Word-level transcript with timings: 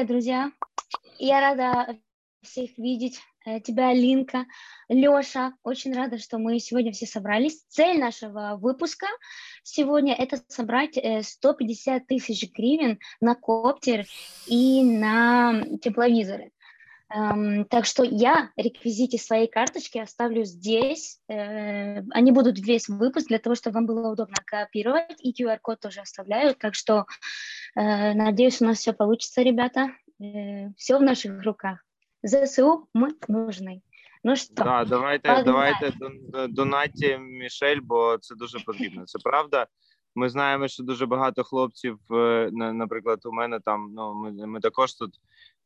Привет, 0.00 0.12
друзья! 0.12 0.52
Я 1.18 1.40
рада 1.42 1.98
всех 2.40 2.78
видеть. 2.78 3.20
Э, 3.44 3.60
тебя, 3.60 3.92
Линка, 3.92 4.46
Леша. 4.88 5.52
Очень 5.62 5.92
рада, 5.92 6.16
что 6.16 6.38
мы 6.38 6.58
сегодня 6.58 6.92
все 6.92 7.04
собрались. 7.04 7.66
Цель 7.68 8.00
нашего 8.00 8.56
выпуска 8.56 9.06
сегодня– 9.62 10.14
это 10.18 10.42
собрать 10.48 10.94
150 10.94 12.02
э, 12.02 12.04
тысяч 12.06 12.50
гривен 12.50 12.98
на 13.20 13.34
коптер 13.34 14.06
и 14.46 14.82
на 14.82 15.66
тепловизоры. 15.82 16.50
Um, 17.12 17.64
так 17.64 17.86
что 17.86 18.04
я 18.04 18.52
реквизиты 18.56 19.18
своей 19.18 19.48
карточки 19.48 19.98
оставлю 19.98 20.44
здесь. 20.44 21.20
Uh, 21.28 22.06
они 22.12 22.30
будут 22.30 22.58
весь 22.58 22.88
выпуск 22.88 23.26
для 23.28 23.40
того, 23.40 23.56
чтобы 23.56 23.74
вам 23.74 23.86
было 23.86 24.12
удобно 24.12 24.36
копировать. 24.46 25.16
И 25.18 25.32
QR-код 25.32 25.80
тоже 25.80 26.00
оставляю. 26.00 26.54
Так 26.54 26.74
что 26.74 27.06
надеюсь, 27.76 28.62
у 28.62 28.64
нас 28.64 28.78
все 28.78 28.92
получится, 28.92 29.42
ребята. 29.42 29.90
Uh, 30.20 30.68
все 30.76 30.98
в 30.98 31.02
наших 31.02 31.44
руках. 31.44 31.86
ЗСУ 32.22 32.86
ми 32.94 33.08
нужний. 33.28 33.82
Ну 34.24 34.36
що, 34.36 34.54
да, 34.54 34.84
давайте 34.84 35.28
погнали. 35.28 35.44
давайте 35.44 35.92
донатьте 36.48 37.18
Мішель, 37.18 37.80
бо 37.82 38.18
це 38.20 38.34
дуже 38.34 38.58
потрібно. 38.58 39.04
Це 39.04 39.18
правда. 39.24 39.66
Ми 40.14 40.28
знаємо, 40.28 40.68
що 40.68 40.82
дуже 40.82 41.06
багато 41.06 41.44
хлопців, 41.44 41.98
е, 42.10 42.50
наприклад, 42.52 43.20
у 43.24 43.32
мене 43.32 43.60
там 43.60 43.92
ну 43.96 44.14
ми 44.14 44.46
ми 44.46 44.60
також 44.60 44.94
тут 44.94 45.14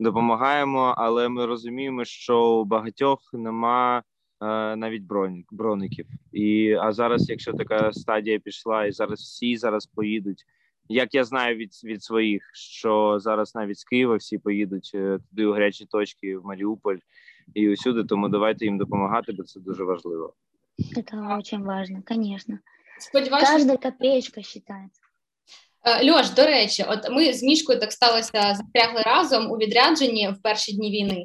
допомагаємо, 0.00 0.94
але 0.96 1.28
ми 1.28 1.46
розуміємо, 1.46 2.04
що 2.04 2.46
у 2.46 2.64
багатьох 2.64 3.18
нема 3.32 3.98
е, 3.98 4.76
навіть 4.76 5.02
бронік, 5.02 5.46
броників. 5.52 6.06
І 6.32 6.72
а 6.72 6.92
зараз, 6.92 7.30
якщо 7.30 7.52
така 7.52 7.92
стадія 7.92 8.38
пішла, 8.38 8.86
і 8.86 8.92
зараз 8.92 9.20
всі 9.20 9.56
зараз 9.56 9.86
поїдуть. 9.86 10.44
Як 10.88 11.14
я 11.14 11.24
знаю 11.24 11.56
від 11.56 11.70
від 11.84 12.02
своїх, 12.02 12.50
що 12.52 13.18
зараз 13.20 13.54
навіть 13.54 13.78
з 13.78 13.84
Києва 13.84 14.16
всі 14.16 14.38
поїдуть 14.38 14.90
е, 14.94 15.18
туди 15.30 15.46
у 15.46 15.52
гарячі 15.52 15.84
точки 15.84 16.36
в 16.36 16.44
Маріуполь 16.44 16.96
і 17.54 17.70
усюди, 17.70 18.04
тому 18.04 18.28
давайте 18.28 18.64
їм 18.64 18.78
допомагати, 18.78 19.32
бо 19.32 19.42
це 19.42 19.60
дуже 19.60 19.84
важливо. 19.84 20.34
Це 20.94 21.02
дуже 21.02 21.22
важливо, 21.22 22.02
звісно. 22.08 22.58
Сподіваюся, 22.98 23.52
Кожна 23.52 23.76
копеечка 23.76 24.40
вважається. 24.40 25.03
Е, 25.86 26.10
Льош, 26.10 26.30
до 26.30 26.46
речі, 26.46 26.84
от 26.88 27.10
ми 27.10 27.32
з 27.32 27.42
мішкою 27.42 27.80
так 27.80 27.92
сталося 27.92 28.30
застрягли 28.32 29.02
разом 29.02 29.50
у 29.50 29.56
відрядженні 29.56 30.28
в 30.28 30.42
перші 30.42 30.72
дні 30.72 30.90
війни, 30.90 31.24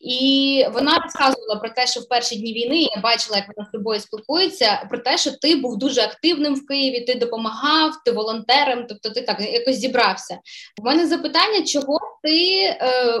і 0.00 0.66
вона 0.72 0.98
розказувала 0.98 1.56
про 1.60 1.70
те, 1.70 1.86
що 1.86 2.00
в 2.00 2.08
перші 2.08 2.36
дні 2.36 2.52
війни 2.52 2.76
я 2.82 3.00
бачила, 3.02 3.36
як 3.36 3.46
вона 3.56 3.68
з 3.68 3.72
тобою 3.72 4.00
спілкується, 4.00 4.86
про 4.90 4.98
те, 4.98 5.18
що 5.18 5.30
ти 5.30 5.56
був 5.56 5.78
дуже 5.78 6.00
активним 6.00 6.54
в 6.54 6.66
Києві, 6.66 7.00
ти 7.00 7.14
допомагав, 7.14 7.92
ти 8.04 8.12
волонтером, 8.12 8.86
тобто 8.88 9.10
ти 9.10 9.22
так 9.22 9.40
якось 9.40 9.76
зібрався. 9.76 10.38
У 10.82 10.84
мене 10.84 11.06
запитання, 11.06 11.62
чого 11.62 11.98
ти 12.22 12.62
е, 12.62 12.78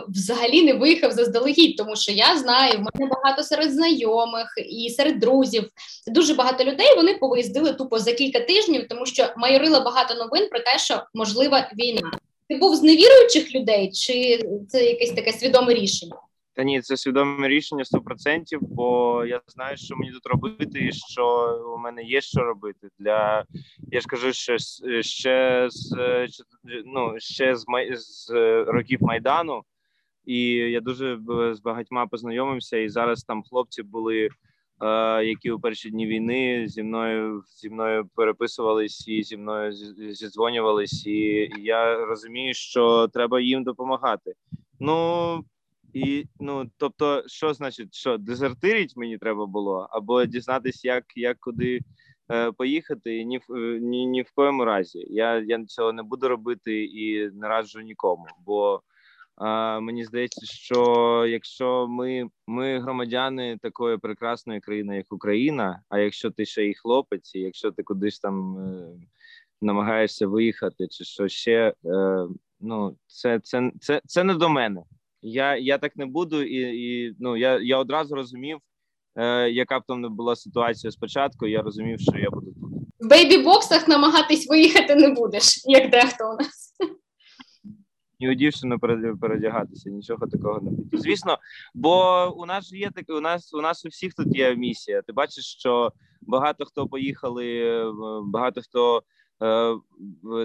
взагалі 0.08 0.62
не 0.62 0.72
виїхав 0.72 1.12
заздалегідь, 1.12 1.76
тому 1.76 1.96
що 1.96 2.12
я 2.12 2.38
знаю, 2.38 2.72
в 2.72 2.80
мене 2.80 3.10
багато 3.10 3.42
серед 3.42 3.72
знайомих 3.72 4.54
і 4.70 4.90
серед 4.90 5.18
друзів. 5.18 5.68
Дуже 6.06 6.34
багато 6.34 6.64
людей 6.64 6.86
вони 6.96 7.14
повиїздили 7.14 7.72
тупо 7.72 7.98
за 7.98 8.12
кілька 8.12 8.40
тижнів, 8.40 8.88
тому 8.88 9.06
що 9.06 9.28
майорила 9.36 9.80
багато 9.80 10.14
новин 10.14 10.48
про 10.48 10.60
те, 10.60 10.71
що 10.78 11.02
можлива 11.14 11.70
війна. 11.78 12.12
Ти 12.48 12.56
був 12.56 12.76
з 12.76 12.82
невіруючих 12.82 13.54
людей, 13.54 13.90
чи 13.92 14.40
це 14.68 14.84
якесь 14.84 15.12
таке 15.12 15.32
свідоме 15.32 15.74
рішення? 15.74 16.16
Та 16.54 16.62
ні, 16.64 16.80
це 16.80 16.96
свідоме 16.96 17.48
рішення 17.48 17.84
100%, 17.84 18.58
бо 18.60 19.24
я 19.24 19.40
знаю, 19.46 19.76
що 19.76 19.96
мені 19.96 20.12
тут 20.12 20.26
робити, 20.26 20.80
і 20.80 20.92
що 20.92 21.56
у 21.76 21.78
мене 21.78 22.02
є 22.02 22.20
що 22.20 22.40
робити. 22.40 22.88
Для 22.98 23.44
я 23.92 24.00
ж 24.00 24.06
кажу, 24.06 24.32
що 24.32 24.56
ще 25.00 25.66
з 25.70 25.96
ну 26.84 27.14
ще 27.18 27.56
з 27.56 27.64
з 27.96 28.30
років 28.66 28.98
майдану, 29.02 29.62
і 30.24 30.52
я 30.52 30.80
дуже 30.80 31.18
з 31.52 31.60
багатьма 31.60 32.06
познайомився. 32.06 32.76
І 32.76 32.88
зараз 32.88 33.22
там 33.22 33.42
хлопці 33.42 33.82
були, 33.82 34.28
які 35.24 35.50
у 35.50 35.60
перші 35.60 35.90
дні 35.90 36.06
війни 36.06 36.64
зі 36.68 36.82
мною 36.82 37.42
зі 37.46 37.70
мною 37.70 38.08
переписувались 38.14 39.08
і 39.08 39.22
зі 39.22 39.36
мною 39.36 39.72
зідзвонювались. 40.12 41.06
І 41.06 41.50
я 41.58 42.04
розумію, 42.04 42.54
що 42.54 43.08
треба 43.08 43.40
їм 43.40 43.64
допомагати. 43.64 44.34
Ну 44.80 45.44
і 45.92 46.24
ну 46.40 46.70
тобто, 46.76 47.22
що 47.26 47.54
значить, 47.54 47.94
що 47.94 48.18
дезертирить 48.18 48.96
мені 48.96 49.18
треба 49.18 49.46
було, 49.46 49.88
або 49.90 50.24
дізнатися, 50.24 50.88
як 50.88 51.04
як 51.16 51.40
куди 51.40 51.80
е, 52.30 52.52
поїхати, 52.52 53.24
ні 53.24 53.38
в 53.38 53.54
е, 53.54 53.80
ні, 53.80 54.06
ні 54.06 54.22
в 54.22 54.32
коєму 54.34 54.64
разі. 54.64 55.06
Я 55.10 55.38
я 55.38 55.64
цього 55.64 55.92
не 55.92 56.02
буду 56.02 56.28
робити 56.28 56.84
і 56.84 57.30
не 57.30 57.48
раджу 57.48 57.80
нікому. 57.80 58.26
Бо 58.46 58.76
е, 58.76 58.91
мені 59.80 60.04
здається, 60.04 60.46
що 60.46 61.26
якщо 61.28 61.86
ми 61.88 62.28
ми 62.46 62.80
громадяни 62.80 63.58
такої 63.62 63.98
прекрасної 63.98 64.60
країни, 64.60 64.96
як 64.96 65.12
Україна, 65.12 65.82
а 65.88 65.98
якщо 65.98 66.30
ти 66.30 66.46
ще 66.46 66.66
і 66.66 66.74
хлопець, 66.74 67.34
і 67.34 67.40
якщо 67.40 67.70
ти 67.70 67.82
кудись 67.82 68.18
там 68.18 68.58
е, 68.58 68.86
намагаєшся 69.60 70.26
виїхати, 70.26 70.88
чи 70.88 71.04
що 71.04 71.28
ще, 71.28 71.74
е, 71.84 72.26
ну 72.60 72.96
це, 73.06 73.40
це, 73.40 73.70
це, 73.80 74.00
це 74.06 74.24
не 74.24 74.34
до 74.34 74.48
мене 74.48 74.82
я 75.22 75.56
я 75.56 75.78
так 75.78 75.96
не 75.96 76.06
буду, 76.06 76.42
і 76.42 76.56
і 76.56 77.16
ну 77.18 77.36
я 77.36 77.60
я 77.62 77.78
одразу 77.78 78.14
розумів, 78.14 78.58
е, 79.16 79.50
яка 79.50 79.80
б 79.80 79.82
там 79.88 80.00
не 80.00 80.08
була 80.08 80.36
ситуація 80.36 80.90
спочатку. 80.90 81.46
Я 81.46 81.62
розумів, 81.62 82.00
що 82.00 82.18
я 82.18 82.30
буду 82.30 82.46
тут. 82.46 82.70
В 83.00 83.08
бейбі-боксах 83.08 83.88
намагатись 83.88 84.48
виїхати 84.48 84.94
не 84.94 85.08
будеш, 85.08 85.62
як 85.64 85.90
дехто 85.90 86.24
у 86.24 86.42
нас. 86.42 86.74
Ні 88.22 88.30
у 88.30 88.34
дівчину 88.34 88.78
передягатися, 89.20 89.90
нічого 89.90 90.26
такого 90.26 90.60
не 90.60 90.70
буде. 90.70 90.98
Звісно, 90.98 91.38
бо 91.74 92.26
у 92.36 92.46
нас 92.46 92.72
є 92.72 92.90
так, 92.90 93.04
у 93.08 93.20
нас 93.20 93.54
у 93.54 93.60
нас 93.60 93.84
у 93.84 93.88
всіх 93.88 94.14
тут 94.14 94.36
є 94.36 94.56
місія. 94.56 95.02
Ти 95.02 95.12
бачиш, 95.12 95.44
що 95.44 95.92
багато 96.20 96.64
хто 96.64 96.88
поїхали, 96.88 97.84
багато 98.24 98.62
хто 98.62 99.02
Е, 99.42 99.76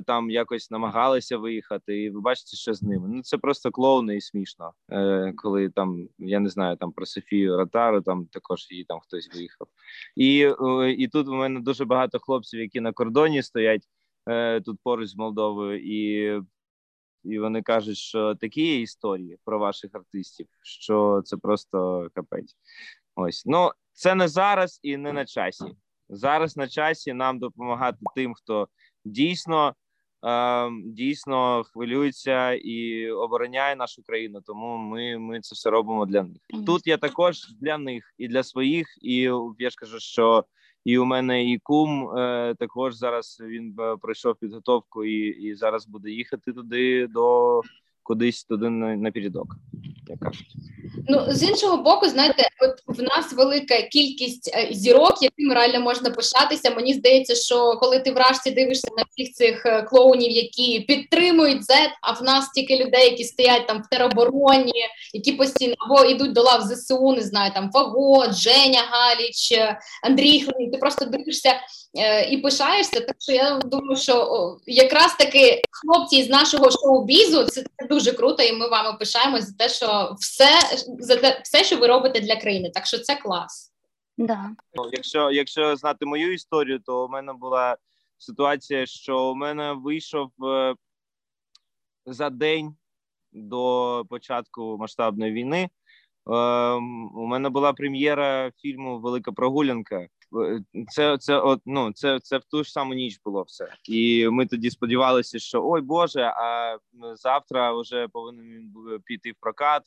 там 0.06 0.30
якось 0.30 0.72
намагалися 0.72 1.38
виїхати, 1.38 2.04
і 2.04 2.10
ви 2.10 2.22
бачите, 2.22 2.58
що 2.58 2.74
з 2.74 2.84
ними. 2.84 3.08
Ну 3.10 3.22
це 3.22 3.38
просто 3.38 3.72
клоуни 3.72 4.16
і 4.16 4.22
смішно. 4.22 4.72
Е, 4.92 5.34
коли 5.36 5.70
там 5.70 6.08
я 6.20 6.40
не 6.40 6.50
знаю, 6.50 6.78
там 6.78 6.92
про 6.92 7.06
Софію 7.06 7.58
Ротару, 7.58 8.02
там 8.02 8.26
також 8.26 8.68
її 8.72 8.84
там 8.84 9.00
хтось 9.00 9.30
виїхав, 9.36 9.68
і 10.16 10.54
е, 10.62 10.92
і 10.92 11.08
тут 11.08 11.28
у 11.28 11.34
мене 11.34 11.60
дуже 11.60 11.86
багато 11.86 12.20
хлопців, 12.20 12.60
які 12.60 12.80
на 12.82 12.92
кордоні 12.92 13.44
стоять 13.44 13.88
тут 14.66 14.78
поруч 14.84 15.10
з 15.10 15.16
Молдовою, 15.16 15.80
і 15.84 16.42
і 17.24 17.40
вони 17.40 17.62
кажуть, 17.62 17.98
що 17.98 18.36
такі 18.36 18.62
є 18.62 18.82
історії 18.82 19.38
про 19.46 19.60
ваших 19.60 19.92
артистів, 19.94 20.48
що 20.64 21.22
це 21.26 21.38
просто 21.38 22.08
капець. 22.14 22.56
Ось 23.16 23.46
ну 23.46 23.72
це 23.92 24.16
не 24.16 24.28
зараз 24.28 24.80
і 24.84 24.98
не 24.98 25.14
на 25.14 25.26
часі. 25.26 25.66
Зараз 26.10 26.58
на 26.58 26.68
часі 26.68 27.14
нам 27.14 27.40
допомагати 27.40 27.98
тим, 28.16 28.34
хто 28.34 28.68
дійсно 29.06 29.76
е, 30.26 30.70
дійсно 30.86 31.64
хвилюється 31.64 32.54
і 32.54 33.10
обороняє 33.12 33.76
нашу 33.76 34.04
країну. 34.04 34.42
Тому 34.42 34.78
ми 34.78 35.18
ми 35.18 35.42
це 35.42 35.56
все 35.56 35.70
робимо 35.70 36.06
для 36.06 36.24
них. 36.24 36.38
Тут 36.66 36.88
я 36.88 36.98
також 36.98 37.54
для 37.62 37.78
них 37.78 38.14
і 38.18 38.28
для 38.28 38.44
своїх, 38.44 38.88
і 39.02 39.32
я 39.60 39.70
ж 39.70 39.76
кажу, 39.76 40.00
що 40.00 40.46
і 40.88 40.98
у 40.98 41.06
мене 41.06 41.52
і 41.52 41.60
кум 41.60 42.18
е, 42.18 42.56
також 42.60 42.96
зараз 42.96 43.38
він 43.42 43.76
е, 43.80 43.98
пройшов 44.02 44.36
підготовку 44.36 45.06
і 45.06 45.28
і 45.28 45.56
зараз 45.56 45.88
буде 45.88 46.10
їхати 46.10 46.54
туди 46.54 47.08
до 47.08 47.62
кудись 48.08 48.44
туди 48.44 48.70
на, 48.70 48.96
на 48.96 49.12
передок, 49.12 49.48
як 50.08 50.20
кажуть. 50.20 50.48
Ну 51.10 51.26
з 51.30 51.44
іншого 51.44 51.78
боку, 51.78 52.08
знаєте, 52.08 52.44
от 52.62 52.98
в 52.98 53.02
нас 53.02 53.34
велика 53.34 53.82
кількість 53.82 54.52
е, 54.56 54.68
зірок, 54.72 55.22
якими 55.22 55.54
реально 55.54 55.80
можна 55.80 56.10
пишатися. 56.10 56.70
Мені 56.70 56.94
здається, 56.94 57.36
що 57.36 57.78
коли 57.82 58.00
ти 58.00 58.12
вражці 58.12 58.52
дивишся 58.52 58.88
на 58.98 59.04
всіх 59.10 59.34
цих 59.34 59.66
е, 59.66 59.82
клоунів, 59.82 60.32
які 60.32 60.80
підтримують 60.80 61.62
Z, 61.62 61.74
а 62.02 62.12
в 62.12 62.24
нас 62.24 62.52
тільки 62.56 62.86
людей, 62.86 63.04
які 63.04 63.24
стоять 63.24 63.68
там 63.68 63.82
в 63.82 63.90
теробороні, 63.90 64.84
які 65.14 65.32
постійно 65.32 65.76
або 65.78 66.06
йдуть 66.06 66.34
до 66.34 66.42
лав 66.42 66.62
ЗСУ, 66.62 67.12
не 67.12 67.22
знаю, 67.22 67.52
там 67.56 67.72
Фагот, 67.74 68.36
Женя 68.36 68.82
Галіч, 68.90 69.52
е, 69.52 69.80
Андрій 70.04 70.42
Хлин, 70.42 70.72
Ти 70.72 70.78
просто 70.78 71.06
дивишся 71.06 71.54
і 72.30 72.38
пишаєшся. 72.38 73.00
Так 73.00 73.16
що 73.20 73.32
я 73.32 73.60
думаю, 73.66 73.98
що 73.98 74.58
якраз 74.66 75.16
таки 75.20 75.62
хлопці 75.72 76.24
з 76.24 76.30
нашого 76.30 76.72
шоу-бізу 76.72 77.44
це 77.44 77.64
дуже 77.90 77.97
круто, 78.06 78.44
і 78.44 78.54
ми 78.54 78.68
вами 78.68 78.98
пишаємось 78.98 79.44
за 79.44 79.56
те, 79.56 79.70
що 79.70 80.16
все 80.20 80.50
за 81.00 81.16
те, 81.16 81.42
все, 81.44 81.64
що 81.64 81.78
ви 81.78 81.88
робите 81.88 82.20
для 82.20 82.36
країни. 82.36 82.72
Так 82.74 82.86
що 82.86 83.00
це 83.00 83.16
клас. 83.16 83.74
Да. 84.18 84.50
Ну, 84.74 84.90
якщо 84.94 85.32
якщо 85.32 85.76
знати 85.76 86.06
мою 86.06 86.34
історію, 86.34 86.80
то 86.80 87.06
у 87.06 87.10
мене 87.10 87.34
була 87.34 87.78
ситуація, 88.18 88.86
що 88.86 89.24
у 89.24 89.36
мене 89.36 89.74
вийшов 89.74 90.32
е, 90.44 90.76
за 92.06 92.30
день 92.30 92.76
до 93.32 94.04
початку 94.10 94.78
масштабної 94.78 95.32
війни. 95.32 95.70
Ем, 96.30 97.16
у 97.16 97.26
мене 97.26 97.50
була 97.50 97.74
прем'єра 97.74 98.52
фільму 98.62 99.00
Велика 99.00 99.32
прогулянка, 99.32 100.08
це 100.90 101.18
це, 101.18 101.40
от, 101.40 101.62
ну, 101.66 101.92
це, 101.92 102.20
це 102.20 102.38
в 102.38 102.44
ту 102.44 102.64
ж 102.64 102.72
саму 102.72 102.94
ніч 102.94 103.20
було 103.26 103.44
все. 103.44 103.68
І 103.90 104.28
ми 104.30 104.46
тоді 104.46 104.70
сподівалися, 104.70 105.40
що 105.40 105.70
ой 105.70 105.82
Боже, 105.82 106.22
а 106.22 106.78
завтра 107.16 107.74
вже 107.74 108.08
повинен 108.08 108.46
він 108.46 108.74
піти 109.06 109.32
в 109.32 109.36
прокат 109.40 109.84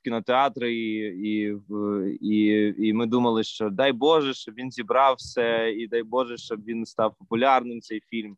в 0.00 0.04
кінотеатри, 0.04 0.74
і 0.74 0.96
і, 1.28 1.56
і, 2.20 2.74
і 2.78 2.92
ми 2.92 3.06
думали, 3.06 3.44
що 3.44 3.70
дай 3.70 3.92
Боже, 3.92 4.34
щоб 4.34 4.54
він 4.54 4.70
зібрав 4.70 5.14
все, 5.18 5.72
і 5.76 5.88
дай 5.88 6.02
Боже, 6.02 6.36
щоб 6.36 6.64
він 6.64 6.86
став 6.86 7.14
популярним 7.18 7.80
цей 7.80 8.00
фільм. 8.00 8.36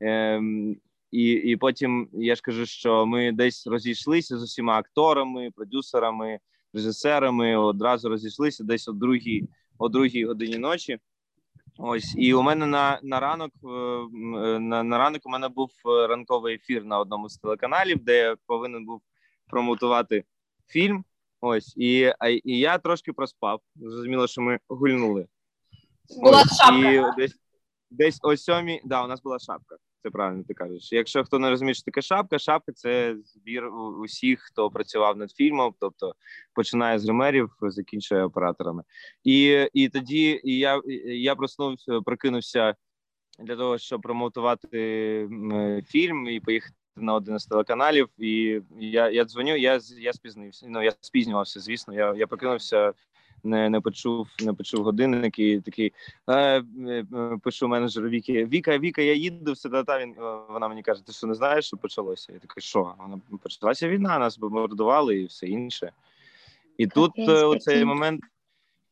Ем, 0.00 0.76
І 1.10 1.30
і 1.30 1.56
потім 1.56 2.08
я 2.12 2.34
ж 2.34 2.42
кажу, 2.42 2.66
що 2.66 3.06
ми 3.06 3.32
десь 3.32 3.66
розійшлися 3.66 4.38
з 4.38 4.42
усіма 4.42 4.78
акторами, 4.78 5.50
продюсерами, 5.56 6.38
режисерами. 6.72 7.56
Одразу 7.56 8.08
розійшлися 8.08 8.64
десь 8.64 8.88
о 8.88 8.92
другій 8.92 9.48
о 9.78 9.88
другій 9.88 10.24
годині 10.24 10.58
ночі. 10.58 10.98
Ось 11.78 12.14
і 12.18 12.34
у 12.34 12.42
мене 12.42 12.66
на 12.66 13.00
на 13.02 13.20
ранок 13.20 13.52
е, 13.64 13.68
на, 14.60 14.82
на 14.82 14.98
ранок 14.98 15.22
у 15.24 15.30
мене 15.30 15.48
був 15.48 15.70
е, 15.86 16.06
ранковий 16.06 16.54
ефір 16.54 16.84
на 16.84 16.98
одному 16.98 17.28
з 17.28 17.36
телеканалів, 17.36 18.04
де 18.04 18.16
я 18.16 18.36
повинен 18.46 18.84
був 18.84 19.02
промотувати 19.46 20.24
фільм. 20.66 21.04
Ось 21.40 21.76
і 21.76 22.12
і 22.44 22.58
я 22.58 22.78
трошки 22.78 23.12
проспав. 23.12 23.60
Зрозуміло, 23.76 24.26
що 24.26 24.40
ми 24.40 24.58
гульнули. 24.68 25.26
Була 26.22 26.42
Ось, 26.42 26.56
шапка. 26.56 26.90
І 26.90 27.02
десь 27.16 27.36
десь 27.90 28.18
о 28.22 28.36
сьомій. 28.36 28.80
Да, 28.84 29.04
у 29.04 29.08
нас 29.08 29.22
була 29.22 29.38
шапка. 29.38 29.76
Це 30.04 30.10
правильно 30.10 30.44
ти 30.48 30.54
кажеш. 30.54 30.92
Якщо 30.92 31.24
хто 31.24 31.38
не 31.38 31.50
розуміє, 31.50 31.74
що 31.74 31.84
таке 31.84 32.02
шапка, 32.02 32.38
шапка 32.38 32.72
це 32.72 33.16
збір 33.24 33.66
усіх, 33.74 34.40
хто 34.40 34.70
працював 34.70 35.16
над 35.16 35.30
фільмом, 35.30 35.74
тобто 35.80 36.14
починає 36.54 36.98
з 36.98 37.06
ремерів, 37.06 37.50
закінчує 37.62 38.24
операторами. 38.24 38.82
І 39.24 39.68
і 39.72 39.88
тоді 39.88 40.40
я 40.44 40.80
я 41.06 41.34
проснувся, 41.34 42.00
прокинувся 42.00 42.74
для 43.38 43.56
того, 43.56 43.78
щоб 43.78 44.02
промотувати 44.02 45.28
фільм 45.86 46.28
і 46.28 46.40
поїхати 46.40 46.74
на 46.96 47.14
один 47.14 47.38
з 47.38 47.46
телеканалів. 47.46 48.08
І 48.18 48.60
я 48.78 49.10
я 49.10 49.24
дзвоню, 49.24 49.56
я 49.56 49.80
я 49.98 50.12
спізнився. 50.12 50.66
Ну 50.68 50.82
я 50.82 50.92
спізнювався, 51.00 51.60
звісно. 51.60 51.94
Я 51.94 52.14
я 52.14 52.26
прокинувся 52.26 52.92
не 53.44 53.70
не 53.70 53.80
почув, 53.80 54.28
не 54.42 54.52
почув 54.52 54.84
годинник 54.84 55.38
і 55.38 55.60
такий 55.60 55.92
е, 56.28 56.60
е, 56.88 57.04
пишу 57.42 57.68
менеджеру 57.68 58.08
Віки. 58.08 58.46
Віка, 58.46 58.78
Віка, 58.78 59.02
я 59.02 59.14
їду, 59.14 59.52
все 59.52 59.68
та, 59.68 59.84
та 59.84 59.98
він 59.98 60.14
вона 60.48 60.68
мені 60.68 60.82
каже: 60.82 61.06
ти 61.06 61.12
що 61.12 61.26
не 61.26 61.34
знаєш, 61.34 61.66
що 61.66 61.76
почалося? 61.76 62.32
Я 62.32 62.38
такий, 62.38 62.62
що? 62.62 62.94
Вона 62.98 63.20
почалася 63.42 63.88
війна, 63.88 64.18
нас 64.18 64.38
бомбардували 64.38 65.20
і 65.20 65.24
все 65.24 65.46
інше. 65.46 65.92
І 66.78 66.86
тут 66.86 67.12
е, 67.18 67.44
у 67.44 67.56
цей 67.56 67.84
момент. 67.84 68.20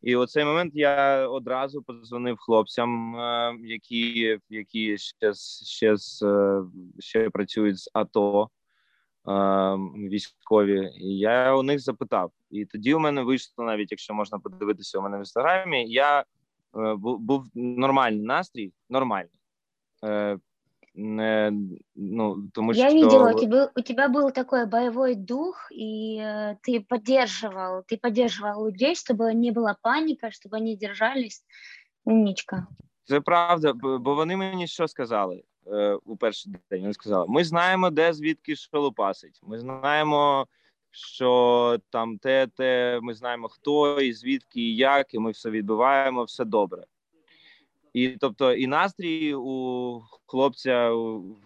І 0.02 0.16
у 0.16 0.26
цей 0.26 0.44
момент 0.44 0.72
я 0.75 1.26
одразу 1.28 1.82
подзвонив 1.82 2.37
хлопцям, 2.38 3.16
е, 3.16 3.56
які 3.62 4.38
які 4.50 4.99
ще, 4.99 5.32
ще, 5.64 5.96
ще 6.99 7.31
працюють 7.31 7.78
з 7.78 7.90
АТО 7.93 8.50
військові. 9.95 10.91
І 10.95 11.18
я 11.18 11.56
у 11.56 11.63
них 11.63 11.79
запитав. 11.79 12.31
І 12.50 12.65
тоді 12.65 12.94
у 12.94 13.00
мене 13.00 13.24
вийшло, 13.24 13.65
навіть 13.65 13.91
якщо 13.91 14.13
можна 14.13 14.39
подивитися 14.39 15.00
у 15.00 15.01
мене 15.01 15.18
в 15.18 15.19
інстаграмі, 15.19 15.85
я 15.91 16.19
е, 16.19 16.25
був 16.97 17.45
нормальний 17.56 18.25
настрій, 18.25 18.74
нормальний. 18.89 19.31
Е, 20.03 20.38
не, 20.95 21.53
ну, 21.95 22.50
тому 22.53 22.74
Я 22.74 22.89
что... 22.89 22.97
видела, 22.97 23.31
у 23.31 23.39
тебя, 23.39 23.71
у 23.75 23.81
тебя 23.81 24.09
был 24.09 24.31
такой 24.31 24.65
боевой 24.65 25.15
дух, 25.15 25.71
и 25.71 26.19
э, 26.19 26.56
ты 26.63 26.79
поддерживал, 26.79 27.83
ты 27.83 27.97
поддерживал 27.97 28.65
людей, 28.65 28.95
чтобы 28.95 29.33
не 29.33 29.51
было 29.51 29.77
паника, 29.81 30.31
чтобы 30.31 30.57
они 30.57 30.75
держались. 30.75 31.44
Умничка. 32.03 32.68
Це 33.03 33.21
правда, 33.21 33.74
бо 33.74 34.15
вони 34.15 34.38
мені 34.38 34.68
що 34.68 34.88
сказали 34.88 35.44
Е, 35.67 35.94
у 36.05 36.17
перший 36.17 36.53
день. 36.70 36.81
Вони 36.81 36.94
сказали: 36.94 37.26
ми 37.29 37.44
знаємо, 37.44 37.91
де 37.91 38.12
звідки 38.12 38.56
що. 38.56 39.41
Ми 39.43 39.59
знаємо, 39.59 40.47
що 40.91 41.79
там 41.91 42.19
те, 42.19 42.47
те, 42.47 43.00
ми 43.03 43.14
знаємо, 43.14 43.49
хто 43.49 44.00
і 44.00 44.12
звідки, 44.12 44.61
і 44.61 44.76
як, 44.76 45.14
і 45.14 45.19
ми 45.19 45.31
все 45.31 45.50
відбиваємо, 45.50 46.25
все 46.25 46.44
добре. 46.44 46.85
І 47.93 48.09
тобто, 48.09 48.53
і 48.53 48.67
настрій 48.67 49.35
у 49.35 50.00
хлопця 50.26 50.93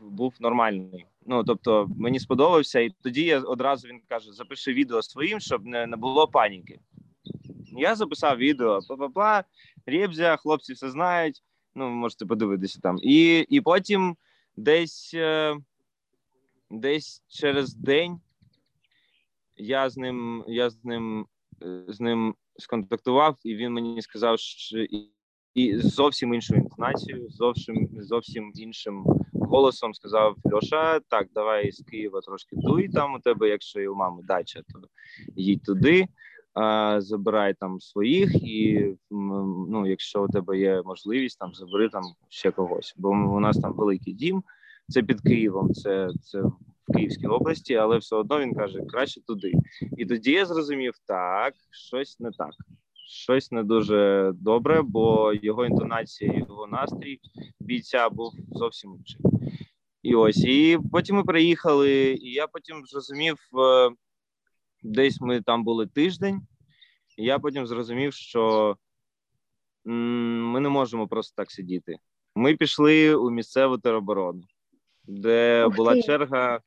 був 0.01 0.35
нормальний. 0.41 1.07
Ну 1.27 1.45
тобто, 1.45 1.89
мені 1.99 2.21
сподобався, 2.21 2.81
і 2.81 2.91
тоді 2.91 3.25
я 3.25 3.41
одразу 3.41 3.89
він 3.89 4.01
каже: 4.09 4.33
запиши 4.33 4.73
відео 4.73 5.03
своїм, 5.03 5.41
щоб 5.41 5.67
не, 5.67 5.87
не 5.87 5.97
було 5.97 6.29
паніки. 6.29 6.81
Я 7.79 7.95
записав 7.95 8.37
відео, 8.37 8.81
па-па-па, 8.89 9.45
Рєбзя, 9.87 10.37
хлопці 10.37 10.73
все 10.73 10.91
знають. 10.91 11.43
Ну, 11.78 11.84
ви 11.84 11.90
можете 11.90 12.26
подивитися 12.26 12.81
там. 12.82 12.99
І 13.02 13.46
і 13.49 13.61
потім 13.61 14.17
десь 14.56 15.11
е, 15.14 15.56
десь 16.70 17.23
через 17.28 17.75
день 17.75 18.20
я 19.56 19.90
з 19.90 19.96
ним 19.96 20.44
я 20.49 20.70
з 20.70 20.84
ним 20.84 21.26
е, 21.62 21.84
з 21.88 22.00
ним 22.00 22.34
сконтактував, 22.58 23.37
і 23.44 23.55
він 23.56 23.73
мені 23.73 24.02
сказав, 24.02 24.38
що 24.38 24.78
і, 24.78 25.11
і 25.55 25.78
зовсім 25.78 26.34
іншу 26.34 26.55
інтонацією, 26.55 27.31
зовсім 27.31 27.88
зовсім 28.00 28.52
іншим 28.55 29.05
голосом 29.32 29.94
сказав: 29.94 30.37
Льоша, 30.52 31.00
так, 31.00 31.29
давай 31.34 31.72
з 31.72 31.84
Києва 31.84 32.20
трошки 32.20 32.56
дуй 32.56 32.88
там 32.88 33.14
у 33.14 33.19
тебе, 33.19 33.49
якщо 33.49 33.81
і 33.81 33.88
у 33.88 33.94
мами 33.94 34.22
дача, 34.22 34.62
то 34.72 34.81
їдь 35.37 35.62
туди 35.62 36.08
забирай 36.99 37.55
там 37.55 37.81
своїх, 37.81 38.35
і 38.35 38.87
ну, 39.11 39.87
якщо 39.87 40.25
у 40.25 40.29
тебе 40.29 40.58
є 40.58 40.82
можливість, 40.85 41.38
там 41.38 41.55
забери 41.55 41.88
там 41.88 42.03
ще 42.29 42.50
когось. 42.50 42.94
Бо 42.97 43.08
у 43.08 43.41
нас 43.41 43.58
там 43.58 43.73
великий 43.73 44.12
дім, 44.12 44.43
це 44.88 45.03
під 45.03 45.20
Києвом, 45.20 45.75
це 45.75 46.08
це 46.23 46.43
в 46.43 46.93
Київській 46.94 47.26
області, 47.26 47.75
але 47.75 47.99
все 47.99 48.17
одно 48.17 48.41
він 48.41 48.55
каже, 48.55 48.81
краще 48.88 49.20
туди. 49.20 49.53
І 49.97 50.06
тоді 50.06 50.31
я 50.31 50.47
зрозумів, 50.47 50.94
так, 51.06 51.55
щось 51.70 52.20
не 52.20 52.31
так. 52.31 52.50
Щось 53.08 53.53
не 53.53 53.64
дуже 53.64 54.32
добре, 54.35 54.82
бо 54.82 55.32
його 55.43 55.67
інтонація, 55.67 56.32
його 56.32 56.67
настрій 56.67 57.20
бійця 57.61 58.08
був 58.08 58.32
зовсім 58.53 58.97
інший. 58.99 59.20
І 60.03 60.14
ось, 60.14 60.44
і 60.44 60.79
потім 60.93 61.17
ми 61.17 61.25
приїхали, 61.25 61.91
і 62.20 62.32
я 62.32 62.47
потім 62.47 62.82
зрозумів, 62.87 63.37
е, 63.58 63.91
Десь 64.82 65.20
ми 65.20 65.40
там 65.40 65.64
були 65.64 65.87
тиждень, 65.87 66.40
і 67.17 67.25
я 67.25 67.38
потім 67.38 67.67
зрозумів, 67.67 68.12
що 68.12 68.76
ми 69.84 70.61
не 70.61 70.69
можемо 70.69 71.08
просто 71.08 71.34
так 71.37 71.50
сидіти. 71.50 71.96
Ми 72.34 72.56
пішли 72.56 73.15
у 73.15 73.31
місцеву 73.31 73.79
тероборону, 73.79 74.43
де 75.05 75.65
Ух 75.65 75.77
була 75.77 75.94
ти. 75.94 76.03
черга. 76.03 76.60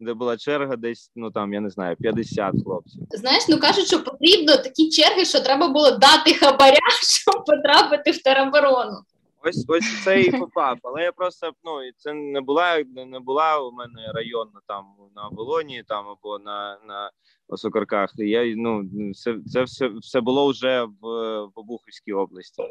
Де 0.00 0.14
була 0.14 0.36
черга, 0.36 0.76
десь 0.76 1.10
ну 1.16 1.30
там 1.30 1.52
я 1.52 1.60
не 1.60 1.70
знаю 1.70 1.96
50 1.96 2.54
хлопців. 2.64 3.02
Знаєш, 3.10 3.44
ну 3.48 3.58
кажуть, 3.58 3.86
що 3.86 4.04
потрібно 4.04 4.56
такі 4.56 4.90
черги, 4.90 5.24
що 5.24 5.40
треба 5.40 5.68
було 5.68 5.90
дати 5.90 6.34
хабаря, 6.34 6.88
щоб 7.02 7.44
потрапити 7.44 8.10
в 8.10 8.22
тероборону. 8.22 9.02
Ось 9.46 9.64
ось 9.68 10.04
це 10.04 10.20
і 10.20 10.30
попав. 10.30 10.78
Але 10.82 11.02
я 11.02 11.12
просто 11.12 11.52
ну 11.64 11.82
і 11.82 11.92
це 11.96 12.12
не 12.12 12.40
була 12.40 12.84
не 12.94 13.20
була 13.20 13.60
у 13.60 13.72
мене 13.72 14.12
районна 14.14 14.60
там 14.66 14.84
на 15.16 15.28
Волоні, 15.28 15.82
там 15.88 16.06
або 16.08 16.38
на 16.38 16.78
на 16.88 17.10
Осокорках. 17.48 18.12
Я 18.16 18.54
ну 18.56 18.84
це 19.14 19.36
це 19.46 19.62
все 19.62 19.88
все 19.88 20.20
було 20.20 20.50
вже 20.50 20.82
в 20.82 21.00
в 21.44 21.52
Обухівській 21.54 22.12
області 22.12 22.62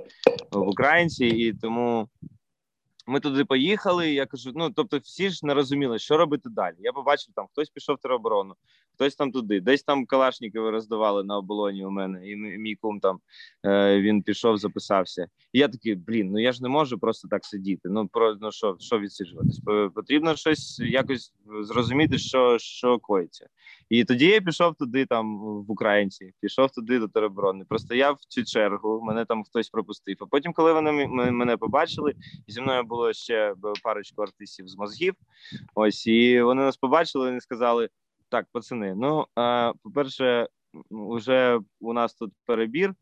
в 0.51 0.69
Українці, 0.69 1.25
і 1.25 1.53
тому 1.53 2.07
ми 3.07 3.19
туди 3.19 3.45
поїхали. 3.45 4.13
Я 4.13 4.25
кажу: 4.25 4.51
ну 4.55 4.69
тобто, 4.75 4.97
всі 4.97 5.29
ж 5.29 5.45
не 5.45 5.53
розуміли, 5.53 5.99
що 5.99 6.17
робити 6.17 6.49
далі. 6.49 6.75
Я 6.79 6.91
побачив, 6.91 7.33
там 7.35 7.47
хтось 7.51 7.69
пішов 7.69 7.95
в 7.95 7.99
тероборону, 7.99 8.55
хтось 8.95 9.15
там 9.15 9.31
туди, 9.31 9.61
десь 9.61 9.83
там 9.83 10.05
Калашників 10.05 10.69
роздавали 10.69 11.23
на 11.23 11.37
оболоні. 11.37 11.85
У 11.85 11.89
мене 11.89 12.29
і 12.29 12.35
мій 12.35 12.75
кум 12.75 12.99
там 12.99 13.19
е, 13.65 14.01
він 14.01 14.21
пішов, 14.21 14.57
записався. 14.57 15.27
І 15.53 15.59
я 15.59 15.67
такий, 15.67 15.95
блін, 15.95 16.31
ну 16.31 16.39
я 16.39 16.51
ж 16.51 16.63
не 16.63 16.69
можу 16.69 16.99
просто 16.99 17.27
так 17.27 17.45
сидіти. 17.45 17.89
Ну 17.89 18.07
про 18.07 18.35
ну 18.41 18.51
що 18.51 18.75
що 18.79 18.99
відсиджуватись? 18.99 19.61
Потрібно 19.95 20.35
щось 20.35 20.79
якось 20.79 21.33
зрозуміти, 21.61 22.17
що 22.17 22.57
що 22.59 22.99
коїться. 22.99 23.47
І 23.93 24.05
тоді 24.05 24.25
я 24.25 24.41
пішов 24.41 24.75
туди, 24.75 25.05
там 25.05 25.39
в 25.39 25.71
Українці, 25.71 26.33
пішов 26.41 26.71
туди 26.71 26.99
до 26.99 27.07
тероборони. 27.07 27.65
Простояв 27.69 28.17
цю 28.27 28.43
чергу. 28.43 29.01
Мене 29.03 29.25
там 29.25 29.43
хтось 29.43 29.69
пропустив. 29.69 30.17
А 30.19 30.25
потім, 30.25 30.53
коли 30.53 30.73
вони 30.73 31.07
мене 31.31 31.57
побачили, 31.57 32.13
зі 32.47 32.61
мною 32.61 32.83
було 32.83 33.13
ще 33.13 33.55
парочку 33.83 34.21
артистів 34.21 34.67
з 34.67 34.77
мозгів. 34.77 35.13
Ось 35.75 36.07
і 36.07 36.41
вони 36.41 36.61
нас 36.61 36.77
побачили. 36.77 37.35
і 37.35 37.41
сказали: 37.41 37.89
так, 38.29 38.47
пацани, 38.51 38.95
ну 38.95 39.25
а, 39.35 39.73
по-перше, 39.83 40.47
вже 40.91 41.59
у 41.79 41.93
нас 41.93 42.13
тут 42.13 42.33
перебір, 42.45 42.93